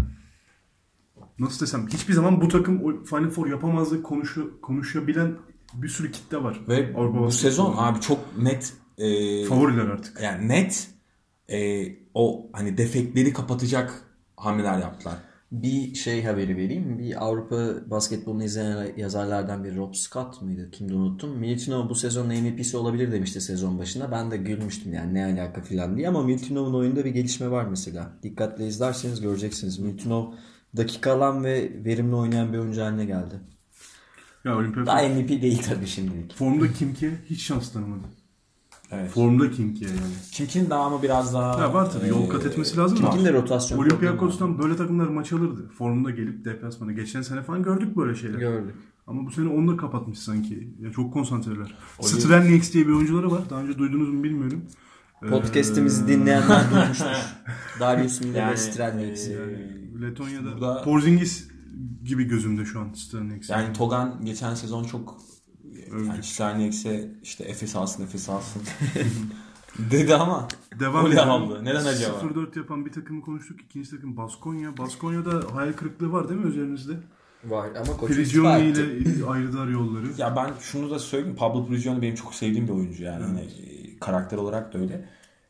[1.40, 5.36] nasıl desem hiçbir zaman bu takım Final Four yapamazdı konuşu, konuşabilen
[5.74, 6.62] bir sürü kitle var.
[6.68, 10.22] ve Avrupa bu sezon abi çok net e, favoriler artık.
[10.22, 10.88] yani net
[11.50, 14.02] e, o hani defekleri kapatacak
[14.38, 15.16] hamleler yaptılar.
[15.52, 17.00] Bir şey haberi vereyim.
[17.00, 20.72] Bir Avrupa basketbolunu izleyen yazarlardan biri Rob Scott mıydı?
[20.72, 21.38] Kimdi unuttum.
[21.38, 24.12] Milutinov bu sezonun MVP'si olabilir demişti sezon başında.
[24.12, 28.14] Ben de gülmüştüm yani ne alaka filan diye ama Milutinov'un oyunda bir gelişme var mesela.
[28.24, 29.80] Dikkatle izlerseniz göreceksiniz.
[29.80, 30.26] Milutinov
[30.78, 33.36] dakika alan ve verimli oynayan bir oyuncu haline geldi.
[34.48, 36.36] Ya Olympiakos Daha MVP değil tabii şimdilik.
[36.36, 38.04] formda Kimki'ye hiç şans tanımadı.
[38.92, 39.12] Evet.
[39.12, 40.00] Formda Kimki'ye yani.
[40.32, 43.34] Kimkin daha ama biraz daha Ya var tabii yol kat etmesi lazım Kimkin ama de
[43.34, 45.70] rotasyon Olympiakos'tan böyle takımlar maç alırdı.
[45.78, 46.92] Formda gelip deplasmana.
[46.92, 48.40] Geçen sene falan gördük böyle şeyler.
[48.40, 48.76] gördük.
[49.08, 50.68] Ama bu sene onu da kapatmış sanki.
[50.82, 51.76] Ya çok konsantreler.
[52.02, 53.42] Strelnieks diye bir oyuncuları var.
[53.50, 54.62] Daha önce duydunuz mu bilmiyorum.
[55.24, 57.06] Ee, Podcast'imizi dinleyenler duymuştur.
[57.80, 59.28] Darius Miller Yani, ve Strelnieks.
[59.28, 61.48] yani Letonya'da Burada- Porzingis
[62.04, 63.50] gibi gözümde şu an Strelnieks.
[63.50, 65.18] Yani Togan geçen sezon çok
[65.92, 66.40] Övdük.
[66.40, 66.68] yani
[67.24, 68.62] işte Efes alsın Efes alsın
[69.92, 70.48] dedi ama
[70.80, 71.30] Devam edelim.
[71.30, 71.66] aldı.
[71.66, 72.18] Neden acaba?
[72.18, 73.62] 0-4 yapan bir takımı konuştuk.
[73.62, 74.78] İkinci takım Baskonya.
[74.78, 76.94] Baskonya'da hayal kırıklığı var değil mi üzerinizde?
[77.46, 80.08] Var ama koçu Prigioni ile ayrılar yolları.
[80.18, 84.00] ya ben şunu da söyleyeyim Pablo Prigioni benim çok sevdiğim bir oyuncu yani Hani, e,
[84.00, 85.10] karakter olarak da öyle.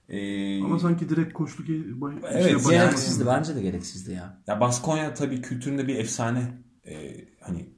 [0.09, 1.67] E, Ama sanki direkt koçluk
[2.01, 4.41] bay- Evet, şeye yani- başlaması- Gereksizdi bence de gereksizdi ya.
[4.47, 6.53] ya Baskonya tabii kültüründe bir efsane.
[6.85, 7.69] E, hani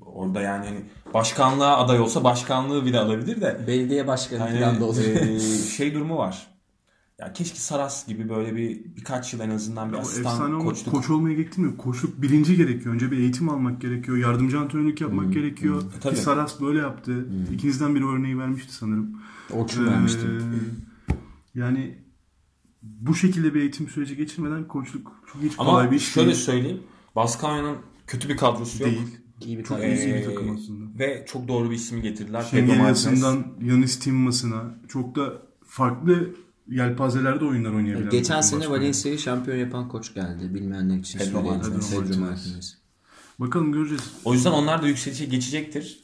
[0.00, 0.80] orada yani hani
[1.14, 5.04] başkanlığa aday olsa başkanlığı bile alabilir de Belediye başkanı Yani falan da olur.
[5.04, 5.40] e,
[5.76, 6.46] şey durumu var.
[7.18, 10.94] Ya keşke Saras gibi böyle bir birkaç yıl en azından bir Ya asistan efsane koçluk.
[10.94, 11.76] koç olmaya gerekmiyor.
[11.76, 12.94] Koçluk bilinci gerekiyor.
[12.94, 14.16] Önce bir eğitim almak gerekiyor.
[14.16, 15.82] Yardımcı antrenörlük yapmak gerekiyor.
[15.96, 16.14] E, tabii.
[16.14, 17.26] Ki Saras böyle yaptı.
[17.52, 19.18] İkinizden biri örneği vermişti sanırım.
[19.52, 20.26] Orçun Ee, vermişti.
[21.54, 21.98] Yani
[22.82, 26.38] bu şekilde bir eğitim süreci geçirmeden koçluk çok hiç Ama kolay bir iş şöyle değil.
[26.38, 26.82] söyleyeyim.
[27.16, 27.76] Baskonya'nın
[28.06, 28.92] kötü bir kadrosu yok.
[28.92, 29.02] değil.
[29.40, 29.88] İyi bir Çok kadro.
[29.88, 30.98] easy bir Ee, takım aslında.
[30.98, 32.42] Ve çok doğru bir ismi getirdiler.
[32.42, 36.34] Şengelyasından Yanis Timmas'ına çok da farklı
[36.68, 38.10] yelpazelerde oyunlar oynayabilen.
[38.10, 38.70] Geçen takım sene.
[38.70, 40.54] Valencia'yı şampiyon yapan koç geldi.
[40.54, 41.32] Bilmeyenler için.
[41.32, 41.90] Martinez.
[41.90, 42.20] Pedro.
[42.20, 42.78] Martinez.
[43.40, 44.12] Bakalım göreceğiz.
[44.24, 46.00] O yüzden onlar da yükselişe geçecektir.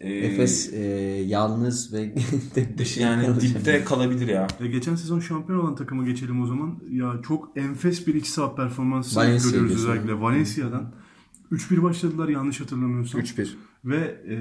[0.00, 0.78] Ee, Efes e,
[1.26, 2.14] yalnız ve
[2.54, 3.42] tek başına yani kalacak.
[3.42, 4.46] dipte kalabilir ya.
[4.60, 6.78] E, geçen sezon şampiyon olan takıma geçelim o zaman.
[6.90, 9.90] Ya çok enfes bir iki saat performansı Valencia görüyoruz diyorsun.
[9.90, 10.94] özellikle Valencia'dan.
[11.52, 13.20] 3-1 başladılar yanlış hatırlamıyorsam.
[13.20, 13.48] 3-1.
[13.84, 13.96] Ve
[14.28, 14.34] e,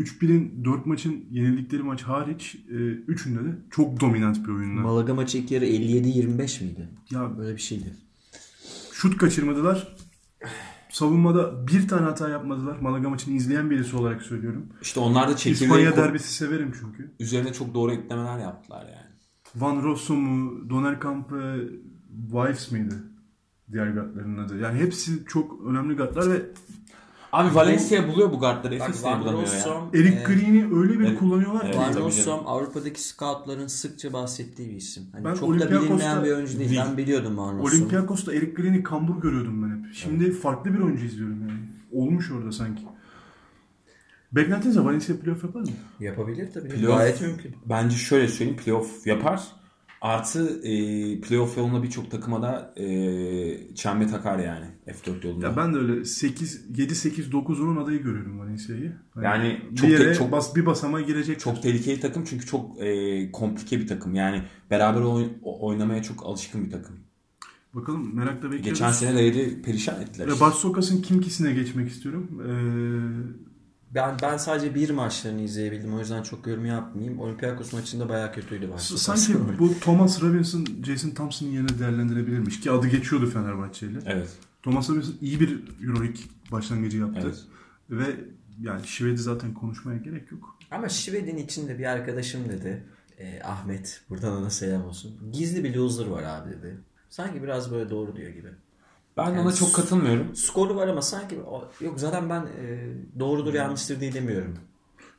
[0.00, 2.74] 3-1'in 4 maçın yenildikleri maç hariç e,
[3.12, 4.80] 3'ünde de çok dominant bir oyunla.
[4.80, 6.88] Malaga maçı ilk yarı 57-25 miydi?
[7.10, 7.92] Ya Böyle bir şeydi.
[8.92, 9.96] şut kaçırmadılar.
[10.90, 12.78] Savunmada bir tane hata yapmadılar.
[12.78, 14.66] Malaga maçını izleyen birisi olarak söylüyorum.
[14.82, 17.14] İşte onlar da çekirdeği İspanya derbisi severim çünkü.
[17.20, 19.08] üzerine çok doğru eklemeler yaptılar yani.
[19.56, 21.32] Van Rosso mu, Donerkamp,
[22.30, 22.94] Wives miydi?
[23.72, 24.58] Diğer gatların adı.
[24.58, 26.42] Yani hepsi çok önemli gatlar ve
[27.32, 28.74] Abi Valencia buluyor bu guardları.
[28.74, 30.00] Efes de Van bulamıyor ya.
[30.00, 31.18] Eric e, Green'i öyle bir Evet.
[31.18, 31.66] kullanıyorlar ki.
[31.68, 31.76] Evet.
[31.78, 32.40] Van tabii Rossum.
[32.46, 35.02] Avrupa'daki scoutların sıkça bahsettiği bir isim.
[35.12, 36.70] Hani Ben çok da Olympiakos'ta- bilinmeyen bir oyuncu değil.
[36.70, 36.80] Değil.
[36.86, 37.68] Ben biliyordum Van Rossum'u.
[37.68, 39.94] Olympiakos'ta Eric Green'i kambur görüyordum ben hep.
[39.94, 41.60] Şimdi farklı bir oyuncu izliyorum yani.
[41.92, 42.82] Olmuş orada sanki.
[44.32, 44.84] Beklentiniz ne?
[44.84, 45.66] Valencia playoff yapar mı?
[46.00, 46.68] Yapabilir tabii.
[46.68, 47.56] Playoff- Gayet mümkün.
[47.66, 49.42] Bence şöyle söyleyeyim playoff yapar.
[50.00, 50.72] Artı e,
[51.20, 55.46] playoff yoluna birçok takıma da e, çembe takar yani F4 yolunda.
[55.46, 58.92] Ya ben de öyle 8 7 8 9 10'un adayı görüyorum Valencia'yı.
[59.14, 61.40] Hani Yani bir çok yere te- çok- bas, bir basamağa girecek.
[61.40, 64.14] çok tehlikeli takım çünkü çok e, komplike bir takım.
[64.14, 66.96] Yani beraber oy- oynamaya çok alışkın bir takım.
[67.74, 68.64] Bakalım merakla bekliyoruz.
[68.64, 70.26] Geçen sene Layer'i perişan ettiler.
[70.26, 70.44] Ve işte.
[70.44, 72.42] Barsokas'ın kimkisine geçmek istiyorum.
[72.46, 72.50] Ee,
[73.94, 75.94] Ben ben sadece bir maçlarını izleyebildim.
[75.94, 77.18] O yüzden çok yorum yapmayayım.
[77.18, 78.98] Olympiakos maçında bayağı kötüydü başta.
[78.98, 83.98] Sanki bu Thomas Robinson, Jason Thompson'ın yerine değerlendirebilirmiş ki adı geçiyordu Fenerbahçe'yle.
[84.06, 84.28] Evet.
[84.62, 86.20] Thomas Robinson iyi bir Euroleague
[86.52, 87.20] başlangıcı yaptı.
[87.24, 87.44] Evet.
[87.90, 88.04] Ve
[88.60, 90.58] yani Şived'i zaten konuşmaya gerek yok.
[90.70, 92.84] Ama Şived'in içinde bir arkadaşım dedi.
[93.18, 94.02] e, Ahmet.
[94.10, 95.32] Buradan ona selam olsun.
[95.32, 96.78] Gizli bir loser var abi dedi.
[97.10, 98.48] Sanki biraz böyle doğru diyor gibi.
[99.18, 100.36] Ben Yani ona çok katılmıyorum.
[100.36, 101.34] Skoru var ama sanki
[101.80, 102.88] yok zaten ben e,
[103.20, 104.54] doğrudur yanlıştır diye demiyorum.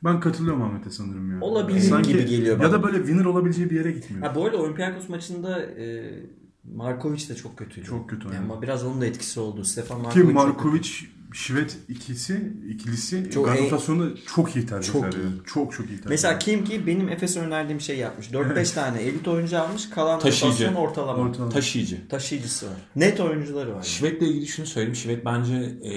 [0.04, 1.40] Ben katılıyorum Ahmet'e sanırım ya.
[1.40, 2.72] Olabilir gibi geliyor Ya bana.
[2.72, 4.26] da böyle winner olabileceği bir yere gitmiyor.
[4.26, 6.10] Ha, bu arada Olympiakos maçında e,
[6.74, 7.86] Markovic de çok kötüydü.
[7.86, 8.52] Çok kötü Yani oynadı.
[8.52, 9.64] ama biraz onun da etkisi oldu.
[9.64, 10.88] Stefan Ki Markovic çok Markovic,
[11.34, 13.56] Şivet ikisi, ikilisi Çok çok
[13.88, 14.92] en- çok iyi tercihler.
[14.92, 15.24] Çok yani.
[15.46, 16.08] Çok çok iyi tercihler.
[16.10, 18.30] Mesela kim ki benim Efes'e önerdiğim şey yapmış.
[18.30, 19.90] 4-5 tane elit oyuncu almış.
[19.90, 20.64] Kalan Taşıyıcı.
[20.64, 21.22] rotasyon ortalama.
[21.22, 21.52] Ortalama.
[21.52, 22.08] Taşıyıcı.
[22.08, 22.74] Taşıyıcısı var.
[22.96, 23.82] Net oyuncuları var.
[23.82, 24.96] Şivet'le ilgili şunu söyleyeyim.
[24.96, 25.94] Şivet bence e,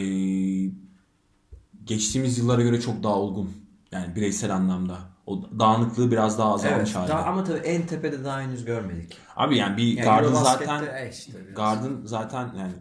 [1.83, 3.51] geçtiğimiz yıllara göre çok daha olgun.
[3.91, 4.97] Yani bireysel anlamda.
[5.25, 6.95] O dağınıklığı biraz daha azalmış Evet.
[6.95, 7.11] halde.
[7.11, 9.17] Daha, ama tabii en tepede daha henüz görmedik.
[9.35, 11.31] Abi yani bir Yani Gard'ın zaten e işte.
[11.55, 12.73] Gard'ın zaten yani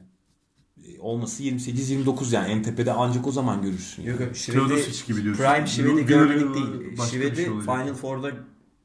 [1.01, 4.03] olması 28-29 yani en tepede ancak o zaman görürsün.
[4.03, 4.29] Yok Yani.
[4.29, 5.45] yok Şived'i Teodosic gibi diyorsun.
[5.45, 6.97] Prime Şived'i görmedik değil.
[7.11, 7.45] Şived'i şey.
[7.61, 8.31] Final Four'da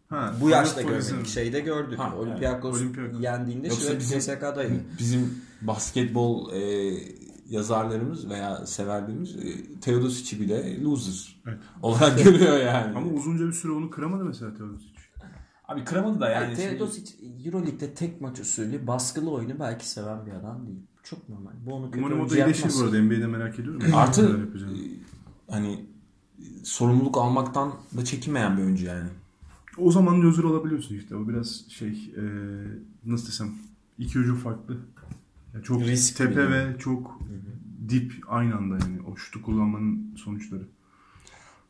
[0.09, 1.27] Ha, bu yaşta görmedik.
[1.27, 1.99] Şeyde gördük.
[1.99, 2.77] Ha, Olympiakos.
[2.77, 3.21] Olympiakos.
[3.23, 4.73] yendiğinde Yoksa Şivet bizim- CSK'daydı.
[4.99, 6.93] Bizim basketbol e,
[7.49, 11.57] yazarlarımız veya severlerimiz e, Teodosic'i bile loser Evet.
[11.81, 12.97] olarak görüyor yani.
[12.97, 14.89] Ama uzunca bir süre onu kıramadı mesela Teodosic.
[15.67, 16.55] Abi kıramadı da yani.
[16.55, 17.13] Teodosic
[17.45, 20.79] Euroleague'de tek maç usulü baskılı oyunu belki seven bir adam değil.
[21.09, 21.51] Çok normal.
[21.65, 23.01] Bu onu kötü Umarım o oyuncu da iyileşir bu arada.
[23.01, 23.81] NBA'de merak ediyorum.
[23.93, 24.49] Artı
[25.49, 25.85] hani
[26.63, 29.09] sorumluluk almaktan da çekinmeyen bir oyuncu yani.
[29.77, 31.15] O zaman loser olabiliyorsun işte.
[31.15, 32.23] O biraz şey e,
[33.05, 33.51] nasıl desem
[33.97, 34.77] iki ucu farklı.
[35.53, 37.19] Yani çok Risk tepe ve çok
[37.89, 39.01] dip aynı anda yani.
[39.11, 40.67] O şutu kullanmanın sonuçları.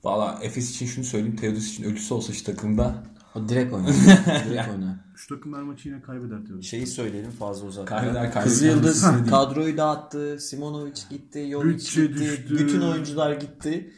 [0.03, 1.35] Valla Efes için şunu söyleyeyim.
[1.35, 3.03] Teodosic için ölüsü olsa şu takımda
[3.37, 3.93] O direkt oynar.
[4.49, 4.95] direkt oynar.
[5.15, 6.69] Şu takımlar maçı yine kaybeder Teodosic.
[6.69, 8.03] Şeyi söyleyelim fazla uzatmadan.
[8.03, 8.43] Kaybeder, kaybeder.
[8.43, 9.31] Kızıl Yıldız Kendisi değil.
[9.31, 10.37] kadroyu dağıttı.
[10.39, 11.49] Simonovic gitti.
[11.51, 12.19] Jovic Bütçe gitti.
[12.19, 12.57] düştü.
[12.59, 13.91] Bütün oyuncular gitti.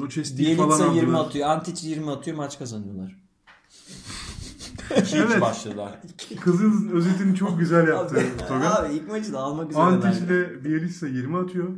[0.00, 1.24] Rochester falan Bielitsa 20 aldılar.
[1.26, 1.48] atıyor.
[1.48, 2.36] Antic 20 atıyor.
[2.36, 3.16] Maç kazanıyorlar.
[4.98, 5.40] İki Evet.
[5.40, 6.00] başladılar.
[6.40, 8.70] Kızıl özetini çok güzel yaptı Toga.
[8.74, 9.82] Abi ilk maçı da almak üzere.
[9.82, 11.76] Antic ile Bielitsa 20 atıyor.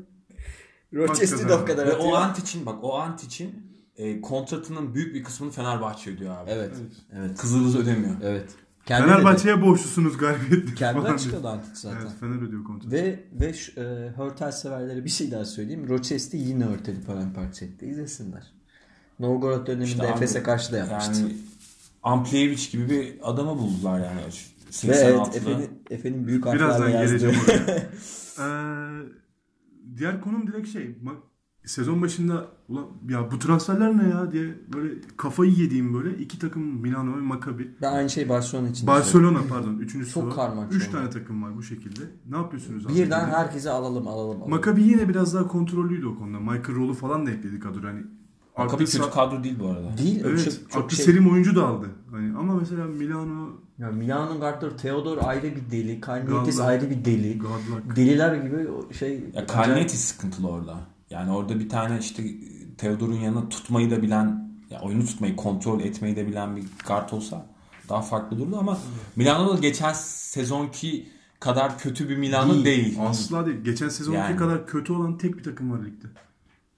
[0.95, 2.13] Rochester de o kadar Ve atıyor.
[2.13, 3.69] o Antic'in bak o Antic'in
[3.99, 6.51] e, kontratının büyük bir kısmını Fenerbahçe ödüyor abi.
[6.51, 6.73] Evet.
[7.17, 7.37] Evet.
[7.39, 8.15] Kızıldız ödemiyor.
[8.23, 8.51] Evet.
[8.87, 9.07] Kendi.
[9.09, 11.15] Fenerbahçe'ye borçlusunuz galibiyetleri Kendi falan diyor.
[11.15, 12.01] açıkladı Antic zaten.
[12.01, 12.91] Evet Fener ödüyor kontratı.
[12.97, 15.89] Ve ve şu, e, Hurtel severlere bir şey daha söyleyeyim.
[15.89, 17.87] Rochester yine Hurtel'i paramparça etti.
[17.87, 18.43] İzlesinler.
[19.19, 21.21] Novgorod döneminde İşte Efes'e karşı da yapmıştı.
[21.23, 21.37] Yani
[22.03, 24.21] Ampliyevic gibi bir adamı buldular yani.
[24.85, 25.37] Ve evet 86'da.
[25.37, 27.19] Efe'nin, Efe'nin büyük Birazdan harflerle yazdığı.
[27.19, 27.89] geleceğim oraya.
[28.41, 28.43] Ee,
[29.97, 30.97] diğer konum direkt şey.
[31.69, 36.63] Sezon başında ulan ya bu transferler ne ya diye böyle kafayı yediğim böyle iki takım
[36.63, 37.75] Milano ve Maccabi.
[37.83, 39.79] Ben aynı şey Barcelona için Barcelona pardon.
[39.79, 40.35] Üçüncüsü Çok var.
[40.35, 42.01] karmaşık Üç tane takım var bu şekilde.
[42.31, 42.87] Ne yapıyorsunuz?
[42.87, 42.95] abi?
[42.95, 44.37] Birden herkese alalım alalım.
[44.37, 44.51] alalım.
[44.51, 46.41] Maccabi yine biraz daha kontrollüydü o konuda.
[46.41, 47.89] Michael Roll'u falan da ekledi kadro.
[47.89, 48.01] Hani
[48.59, 49.99] Maccabi kötü sa- kadro değil bu arada.
[49.99, 50.23] Değil.
[50.25, 51.05] Evet, çok, çok şey.
[51.05, 51.87] selim oyuncu da aldı.
[52.11, 53.49] Hani ama mesela Milano
[53.79, 56.01] Ya Milano'nun kartları Theodor ayrı bir deli.
[56.01, 57.39] Kalnietis ayrı bir deli.
[57.39, 57.97] Godluck.
[57.97, 59.25] Deliler gibi şey.
[59.35, 60.98] Ya Kalnietis sıkıntılı orada.
[61.11, 62.23] Yani orada bir tane işte
[62.79, 67.47] Theodor'un yanına tutmayı da bilen, ya oyunu tutmayı, kontrol etmeyi de bilen bir kart olsa
[67.89, 68.79] daha farklı dururdu ama
[69.17, 71.09] Milano'da geçen sezonki
[71.41, 72.65] kadar kötü bir Milano Değil.
[72.65, 72.97] değil.
[73.01, 73.59] Asla değil.
[73.65, 74.37] Geçen sezonki Yani.
[74.37, 76.07] kadar kötü olan tek bir takım var ligde.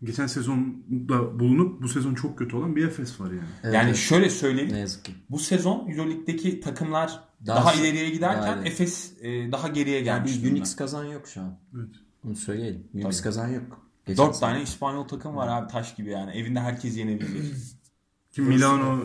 [0.04, 3.40] Geçen sezonda bulunup bu sezon çok kötü olan bir Efes var yani.
[3.62, 3.96] Evet, yani evet.
[3.96, 4.72] şöyle söyleyeyim.
[4.72, 5.12] ne yazık ki.
[5.30, 8.68] Bu sezon Euroleague'deki takımlar Daha daha, s- ileriye giderken daha ileri.
[8.68, 10.36] Efes e, daha geriye Yani gelmiş.
[10.38, 10.58] bir durumda.
[10.58, 11.54] Unix kazan yok şu an.
[11.76, 11.88] Evet.
[12.24, 12.84] Bunu söyleyelim.
[12.94, 13.89] Unix kazan yok.
[14.11, 14.50] Geçen Dört sene.
[14.50, 16.30] tane İspanyol takım var abi taş gibi yani.
[16.30, 17.56] Evinde herkes yenebilecek.
[18.30, 18.98] Ki Milano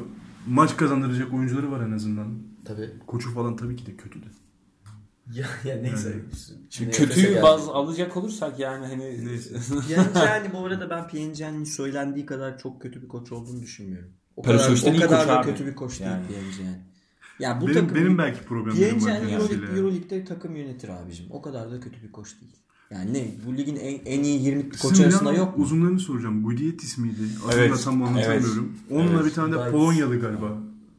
[0.48, 2.40] maç kazandıracak oyuncuları var en azından.
[2.66, 2.94] Tabii.
[3.08, 4.28] Koçu falan tabii ki de kötü de.
[5.34, 6.16] Ya, ya neyse.
[6.70, 9.20] Şimdi Nefese kötüyü baz alacak olursak yani hani
[9.88, 14.10] Piengiani bu arada ben Piengiani'nin söylendiği kadar çok kötü bir koç olduğunu düşünmüyorum.
[14.36, 15.46] O Perisic kadar, o kadar da abi.
[15.46, 16.28] kötü bir koç değil Yani.
[16.28, 16.80] Piengiani.
[17.40, 19.12] Ya bu benim, takım benim belki problemlerim var.
[19.12, 21.26] Euroleague, Euroleague'de takım yönetir abicim.
[21.30, 22.56] O kadar da kötü bir koç değil.
[22.92, 23.32] Yani ne?
[23.48, 25.64] Bu ligin en, en iyi 20 koç arasında yok mu?
[25.64, 26.44] Uzunlarını soracağım.
[26.44, 27.18] Gudietis miydi?
[27.48, 28.74] Adını Evet, da tam anlatamıyorum.
[28.90, 29.26] Onunla evet.
[29.26, 30.58] bir tane de Polonyalı galiba.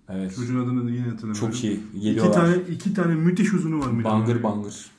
[0.08, 0.36] evet.
[0.36, 1.50] Çocuğun adını yine hatırlamıyorum.
[1.52, 1.80] Çok iyi.
[1.94, 2.32] İki Geliyorlar.
[2.34, 4.04] tane, iki tane müthiş uzunu var.
[4.04, 4.90] Bangır bangır.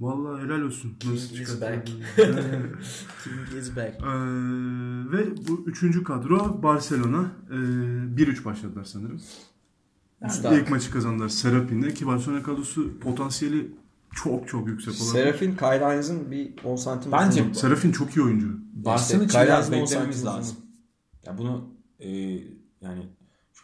[0.00, 0.92] Vallahi helal olsun.
[1.12, 1.86] Nasıl King is back.
[3.24, 3.94] King is back.
[4.00, 4.06] Ee,
[5.12, 7.32] ve bu üçüncü kadro Barcelona.
[7.50, 9.20] Ee, 1-3 başladılar sanırım.
[10.22, 10.58] Müstahak.
[10.58, 13.70] İlk maçı kazandılar Serapin'le ki Barcelona kadrosu potansiyeli
[14.24, 15.12] çok çok yüksek olan.
[15.12, 17.54] Serafin Hines'ın bir 10 santim Bence uzunluğu var.
[17.54, 18.48] Serafin çok iyi oyuncu.
[18.72, 20.56] Biraz Hines'ın on beklememiz santim lazım.
[21.26, 21.64] Ya bunu
[22.00, 22.08] e,
[22.80, 23.06] yani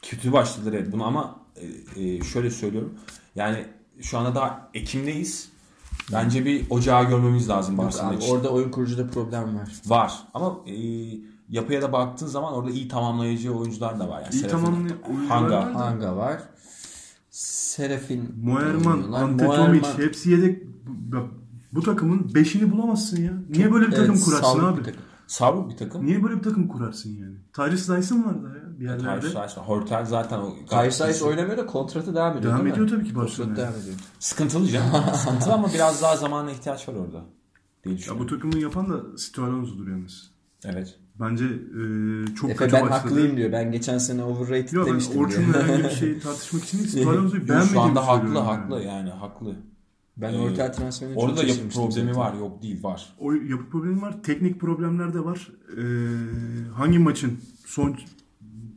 [0.02, 2.94] kötü başladılar evet bunu ama e, e, şöyle söylüyorum.
[3.34, 3.66] Yani
[4.00, 5.52] şu anda daha Ekim'deyiz.
[6.12, 8.32] Bence bir ocağı görmemiz lazım Barcelona için.
[8.32, 9.72] orada oyun kurucuda problem var.
[9.86, 10.74] Var ama e,
[11.48, 14.20] yapıya da baktığın zaman orada iyi tamamlayıcı oyuncular da var.
[14.20, 15.56] Yani İyi Serafin, tamamlayan oyuncular Hanga.
[15.56, 15.72] var.
[15.72, 16.42] Hanga var.
[17.76, 19.22] Serafin Moerman, oynuyorlar.
[19.22, 20.62] Ante Moerman- Tomic hepsi yedek.
[21.72, 23.32] Bu, takımın beşini bulamazsın ya.
[23.50, 24.78] Niye böyle bir takım Evet, kurarsın abi?
[24.80, 25.00] bir takım.
[25.26, 26.06] Savruk bir takım.
[26.06, 27.36] Niye böyle bir takım kurarsın yani?
[27.52, 29.20] Tyrese Dyson var da ya bir yerlerde.
[29.20, 29.68] Tyrese var.
[29.68, 33.56] Hortel zaten o Kayısayis oynamıyor da kontratı devam ediyor Devam ediyor tabii ki Kontratı Barcelona'ya.
[33.56, 33.96] devam ediyor.
[34.18, 34.90] Sıkıntılı canım.
[35.14, 37.24] Sıkıntılı ama biraz daha zamana ihtiyaç var orada.
[37.84, 40.30] Diye Ya bu takımı yapan da Stu Alonso'dur yalnız.
[40.64, 40.98] Evet.
[41.22, 42.98] Bence e, çok Efe kötü ben başladı.
[42.98, 43.52] haklıyım diyor.
[43.52, 45.26] Ben geçen sene overrated Yok ben demiştim diyor.
[45.26, 47.06] Orçun'la herhangi bir şey tartışmak için değil.
[47.06, 48.86] Yok, beğenmediğimi şu anda haklı söylüyorum haklı yani.
[48.86, 49.54] yani haklı.
[50.16, 52.16] Ben Ee, orta transferini çok Orada da yapı problemi zaten.
[52.16, 53.14] var yok değil var.
[53.20, 54.14] O yapı problemi var.
[54.22, 55.48] Teknik problemler de var.
[55.78, 55.82] E,
[56.74, 57.96] hangi maçın son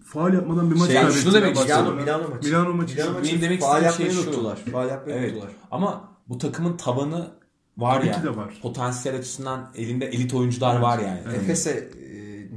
[0.06, 1.18] faal yapmadan bir maç Şey, kaybetti.
[1.20, 1.96] şunu demek istiyorum.
[1.96, 2.50] Milano maçı.
[2.50, 2.96] Milano maçı.
[2.96, 4.40] Milano maçı Benim demek faal istediğim şey yapmayı şu.
[4.40, 4.56] unuttular.
[4.72, 5.32] Faal yapmayı Evet.
[5.32, 5.52] unuttular.
[5.72, 7.28] Ama bu takımın tabanı
[7.78, 8.14] var Tabii ya.
[8.14, 8.54] ki de var.
[8.62, 11.20] Potansiyel açısından elinde elit oyuncular var yani.
[11.36, 12.05] Efes'e e,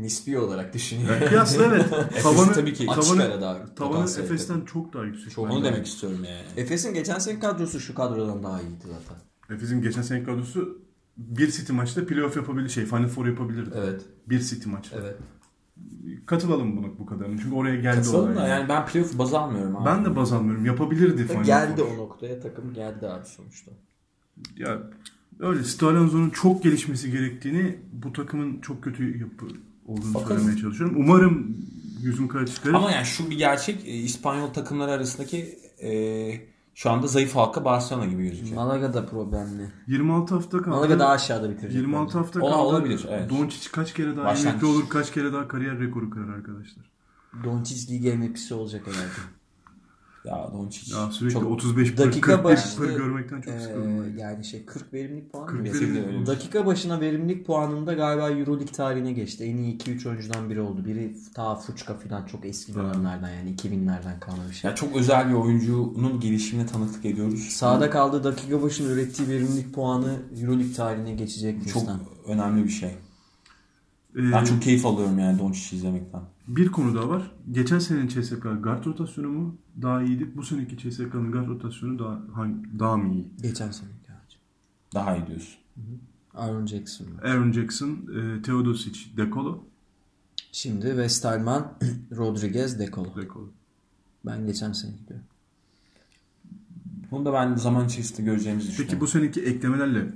[0.03, 1.21] nispi olarak düşünüyor.
[1.21, 1.91] Ya kıyasla evet.
[2.23, 5.33] tavanı, tabii ki Açık tavanı, ara daha tavanı Efes'ten çok daha yüksek.
[5.33, 5.51] Çok.
[5.51, 6.43] Onu demek istiyorum yani.
[6.57, 9.23] Efes'in geçen sene kadrosu şu kadrodan daha iyiydi zaten.
[9.57, 10.79] Efes'in geçen sene kadrosu
[11.17, 13.71] bir City maçta playoff yapabilir şey Final Four yapabilirdi.
[13.77, 14.03] Evet.
[14.27, 14.97] Bir City maçta.
[15.01, 15.17] Evet.
[16.27, 17.39] Katılalım bunu bu kadarını.
[17.43, 18.51] Çünkü oraya geldi Katılalım da yani.
[18.51, 19.87] yani ben playoff baz almıyorum abi.
[19.87, 20.67] Ben de baz almıyorum.
[20.67, 21.95] Yapabilirdi Final Geldi Four.
[21.95, 23.73] o noktaya takım geldi abi sonuçta.
[24.57, 24.79] Ya
[25.41, 29.47] öyle Stalonzo'nun çok gelişmesi gerektiğini bu takımın çok kötü yapı
[29.89, 30.37] olduğunu Bakalım.
[30.39, 30.97] söylemeye çalışıyorum.
[30.99, 31.57] Umarım
[32.01, 32.75] yüzüm kara çıkarır.
[32.75, 35.91] Ama yani şu bir gerçek e, İspanyol takımları arasındaki e,
[36.75, 38.57] şu anda zayıf halka Barcelona gibi gözüküyor.
[38.57, 39.69] Malaga'da problemli.
[39.87, 40.69] 26 hafta kaldı.
[40.77, 41.77] Malaga daha aşağıda bitirecek.
[41.81, 42.19] 26 bence.
[42.19, 42.63] hafta Ola- kaldı.
[42.63, 43.31] olabilir, evet.
[43.31, 44.63] Doncic kaç kere daha Başlangıç.
[44.63, 46.85] emekli olur, kaç kere daha kariyer rekoru kırar arkadaşlar.
[47.45, 49.38] Doncic lig MVP'si olacak herhalde.
[50.25, 50.95] Ya Doncic.
[50.97, 54.05] Ya sürekli çok 35 pır, Dakika 40 başı pır görmekten çok sıkıldım.
[54.17, 55.65] Ee, yani şey 40 verimlilik puanı 40 mı?
[55.65, 56.09] verimlilik geçti?
[56.09, 56.27] öyle.
[56.27, 59.45] Dakika başına verimlilik puanında galiba Euroleague tarihine geçti.
[59.45, 60.85] En iyi 2-3 oyuncudan biri oldu.
[60.85, 64.71] Biri ta Fuçka falan çok eski dönemlerden yani 2000'lerden kalma bir şey.
[64.71, 67.41] Ya çok özel bir oyuncunun gelişimine tanıklık ediyoruz.
[67.41, 72.01] Sağda kaldığı dakika başına ürettiği verimlilik puanı Euroleague tarihine geçecek Çok listan.
[72.27, 72.91] önemli bir şey.
[74.17, 76.21] Ee, Ben çok keyif alıyorum yani Doncic'i izlemekten.
[76.49, 77.31] Bir konu daha var.
[77.51, 80.31] Geçen senenin CSK guard rotasyonu mu daha iyiydi?
[80.37, 83.27] Bu seneki CSK'nın guard rotasyonu daha hangi, daha mı iyi?
[83.43, 83.99] Geçen seneki.
[84.95, 85.59] Daha iyi diyorsun.
[86.35, 87.07] Aaron Jackson.
[87.07, 87.23] var.
[87.23, 89.65] Aaron Jackson, e, Teodosic, Dekolo.
[90.53, 91.73] Şimdi Westerman,
[92.17, 93.17] Rodriguez, Dekolo.
[93.17, 93.49] Dekolo.
[94.27, 95.27] Ben geçen sene gidiyorum.
[97.11, 98.91] Bunu da ben zaman içerisinde göreceğimizi düşünüyorum.
[98.91, 100.13] Peki bu seneki eklemelerle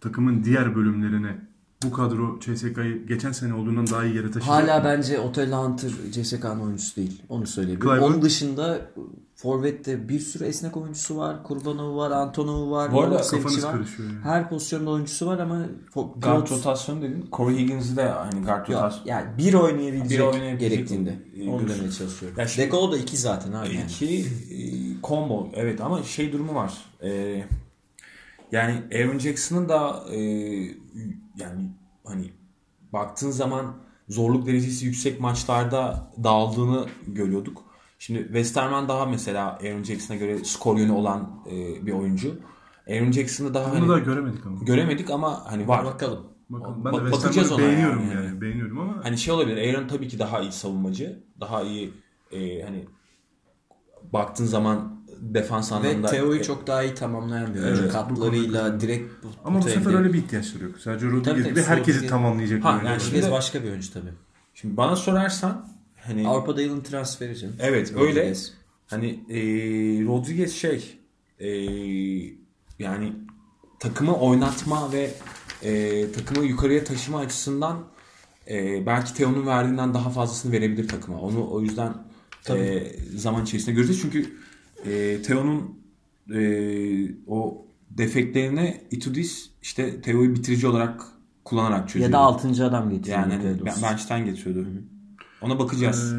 [0.00, 1.40] takımın diğer bölümlerine
[1.84, 4.68] bu kadro CSK'yı geçen sene olduğundan daha iyi yere taşıyacak.
[4.68, 4.84] Hala mı?
[4.84, 7.22] bence Otel Hunter CSK'nın oyuncusu değil.
[7.28, 7.90] Onu söyleyebilirim.
[7.90, 8.02] Clyburn?
[8.12, 8.80] Onun dışında
[9.34, 11.42] Forvet'te bir sürü esnek oyuncusu var.
[11.44, 12.92] Kurbanov var, Antonov var.
[12.92, 13.72] Bu arada kafanız var.
[13.72, 14.20] karışıyor yani.
[14.22, 15.66] Her pozisyonda oyuncusu var ama
[16.16, 17.26] Guard rotasyonu dedin.
[17.32, 19.08] Corey Higgins'i de hani guard rotasyonu.
[19.08, 21.18] yani bir oynayabilecek, Bir oynayabilecek gerektiğinde.
[21.40, 22.38] e, Onu demeye çalışıyorum.
[22.38, 23.74] Ya şimdi- Dekolo da iki zaten abi.
[23.74, 23.84] Yani.
[23.90, 24.56] İki e,
[25.02, 26.72] combo evet ama şey durumu var.
[27.02, 27.42] E,
[28.52, 30.18] yani Aaron Jackson'ın da e,
[31.36, 31.70] yani
[32.04, 32.30] hani
[32.92, 33.76] baktığın zaman
[34.08, 37.62] zorluk derecesi yüksek maçlarda dağıldığını görüyorduk.
[37.98, 42.34] Şimdi Westerman daha mesela Aaron Jackson'a göre skor yönü olan e, bir oyuncu.
[42.90, 44.58] Aaron Jackson'ı daha Bunu hani da göremedik ama.
[44.62, 45.84] göremedik ama hani var.
[45.84, 46.26] Bakalım.
[46.50, 46.84] Bakalım.
[46.84, 48.26] Ben Bak- de bakacağız ona beğeniyorum yani.
[48.26, 48.40] yani.
[48.40, 49.74] Beğeniyorum ama Hani şey olabilir.
[49.74, 51.24] Aaron tabii ki daha iyi savunmacı.
[51.40, 51.92] Daha iyi
[52.32, 52.84] e, hani
[54.12, 56.06] baktığın zaman defans Ve anlamında.
[56.08, 57.82] Teo'yu e, çok daha iyi tamamlayan bir oyuncu.
[57.82, 60.74] Evet, Katlarıyla direkt bu- ama bu sefer öyle bir ihtiyaçları yok.
[60.86, 62.64] Rodriguez Tabii, gibi tabii, herkesi tamamlayacak.
[62.64, 64.12] Ha, bir oyuncu yani şimdi- başka bir oyuncu tabii.
[64.54, 65.68] Şimdi bana sorarsan
[66.06, 67.54] hani Avrupa'da yılın transferi canım.
[67.60, 68.00] evet öyle.
[68.20, 68.52] Rodriguez.
[68.86, 69.36] Hani e,
[70.06, 70.98] Rodriguez şey
[71.38, 71.48] e,
[72.78, 73.12] yani
[73.80, 75.10] takımı oynatma ve
[75.62, 77.84] e, takımı yukarıya taşıma açısından
[78.50, 81.20] e, belki Teo'nun verdiğinden daha fazlasını verebilir takıma.
[81.20, 81.94] Onu o yüzden
[82.50, 82.82] e,
[83.16, 84.02] zaman içerisinde göreceğiz.
[84.02, 84.41] Çünkü
[84.86, 85.78] e, Teo'nun
[86.34, 91.02] e, o defeklerini Itudis işte Teo'yu bitirici olarak
[91.44, 92.10] kullanarak çözüyor.
[92.10, 92.64] Ya da 6.
[92.64, 93.18] adam getiriyor.
[93.18, 94.68] yani hani bench'ten getiriyordu.
[95.40, 96.12] Ona bakacağız.
[96.12, 96.16] Ee,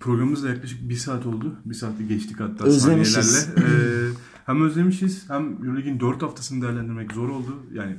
[0.00, 1.56] programımız da yaklaşık bir saat oldu.
[1.64, 3.14] Bir saati geçtik hatta Özlemişiz.
[3.14, 3.74] saniyelerle.
[4.04, 7.62] Ee, hem özlemişiz hem Euroleague'in 4 haftasını değerlendirmek zor oldu.
[7.72, 7.96] Yani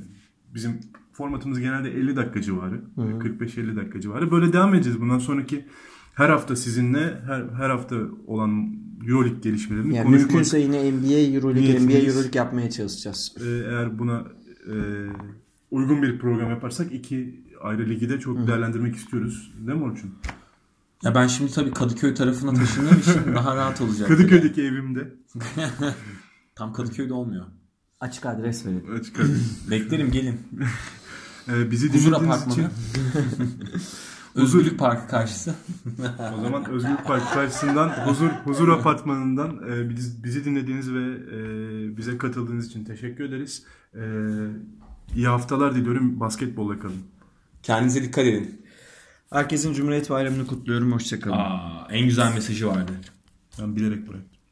[0.54, 0.80] bizim
[1.12, 2.80] formatımız genelde 50 dakika civarı.
[2.96, 4.30] 45-50 dakika civarı.
[4.30, 5.00] Böyle devam edeceğiz.
[5.00, 5.66] Bundan sonraki
[6.14, 7.96] her hafta sizinle her, her hafta
[8.26, 8.76] olan
[9.08, 10.30] Euroleague gelişmelerini Yani konuşmak.
[10.30, 13.34] mümkünse yine NBA, Euroleague, NBA, Euroleague yapmaya çalışacağız.
[13.40, 14.24] Ee, eğer buna
[14.66, 14.74] e,
[15.70, 19.52] uygun bir program yaparsak iki ayrı ligi de çok değerlendirmek istiyoruz.
[19.66, 20.14] Değil mi Orçun?
[21.02, 24.08] Ya ben şimdi tabii Kadıköy tarafına taşındığım için daha rahat olacak.
[24.08, 25.14] Kadıköy'deki evimde.
[26.54, 27.44] Tam Kadıköy'de olmuyor.
[28.00, 28.84] Açık adres verin.
[29.00, 29.70] Açık adres.
[29.70, 30.40] Beklerim gelin.
[31.48, 32.70] Ee, bizi Huzur dinlediğiniz için Apartmanı.
[34.36, 35.54] Özgürlük Parkı karşısı.
[36.38, 42.18] o zaman Özgürlük Park karşısından Huzur Huzur Apartmanı'ndan e, bizi, bizi dinlediğiniz ve e, bize
[42.18, 43.64] katıldığınız için teşekkür ederiz.
[43.94, 44.02] E,
[45.16, 46.20] iyi haftalar diliyorum.
[46.20, 47.02] Basketbolla kalın.
[47.62, 48.62] Kendinize dikkat edin.
[49.30, 50.92] Herkesin Cumhuriyet Bayramı'nı kutluyorum.
[50.92, 51.36] Hoşçakalın.
[51.36, 52.92] Aa, en güzel mesajı vardı.
[53.60, 54.35] Ben bilerek bıraktım.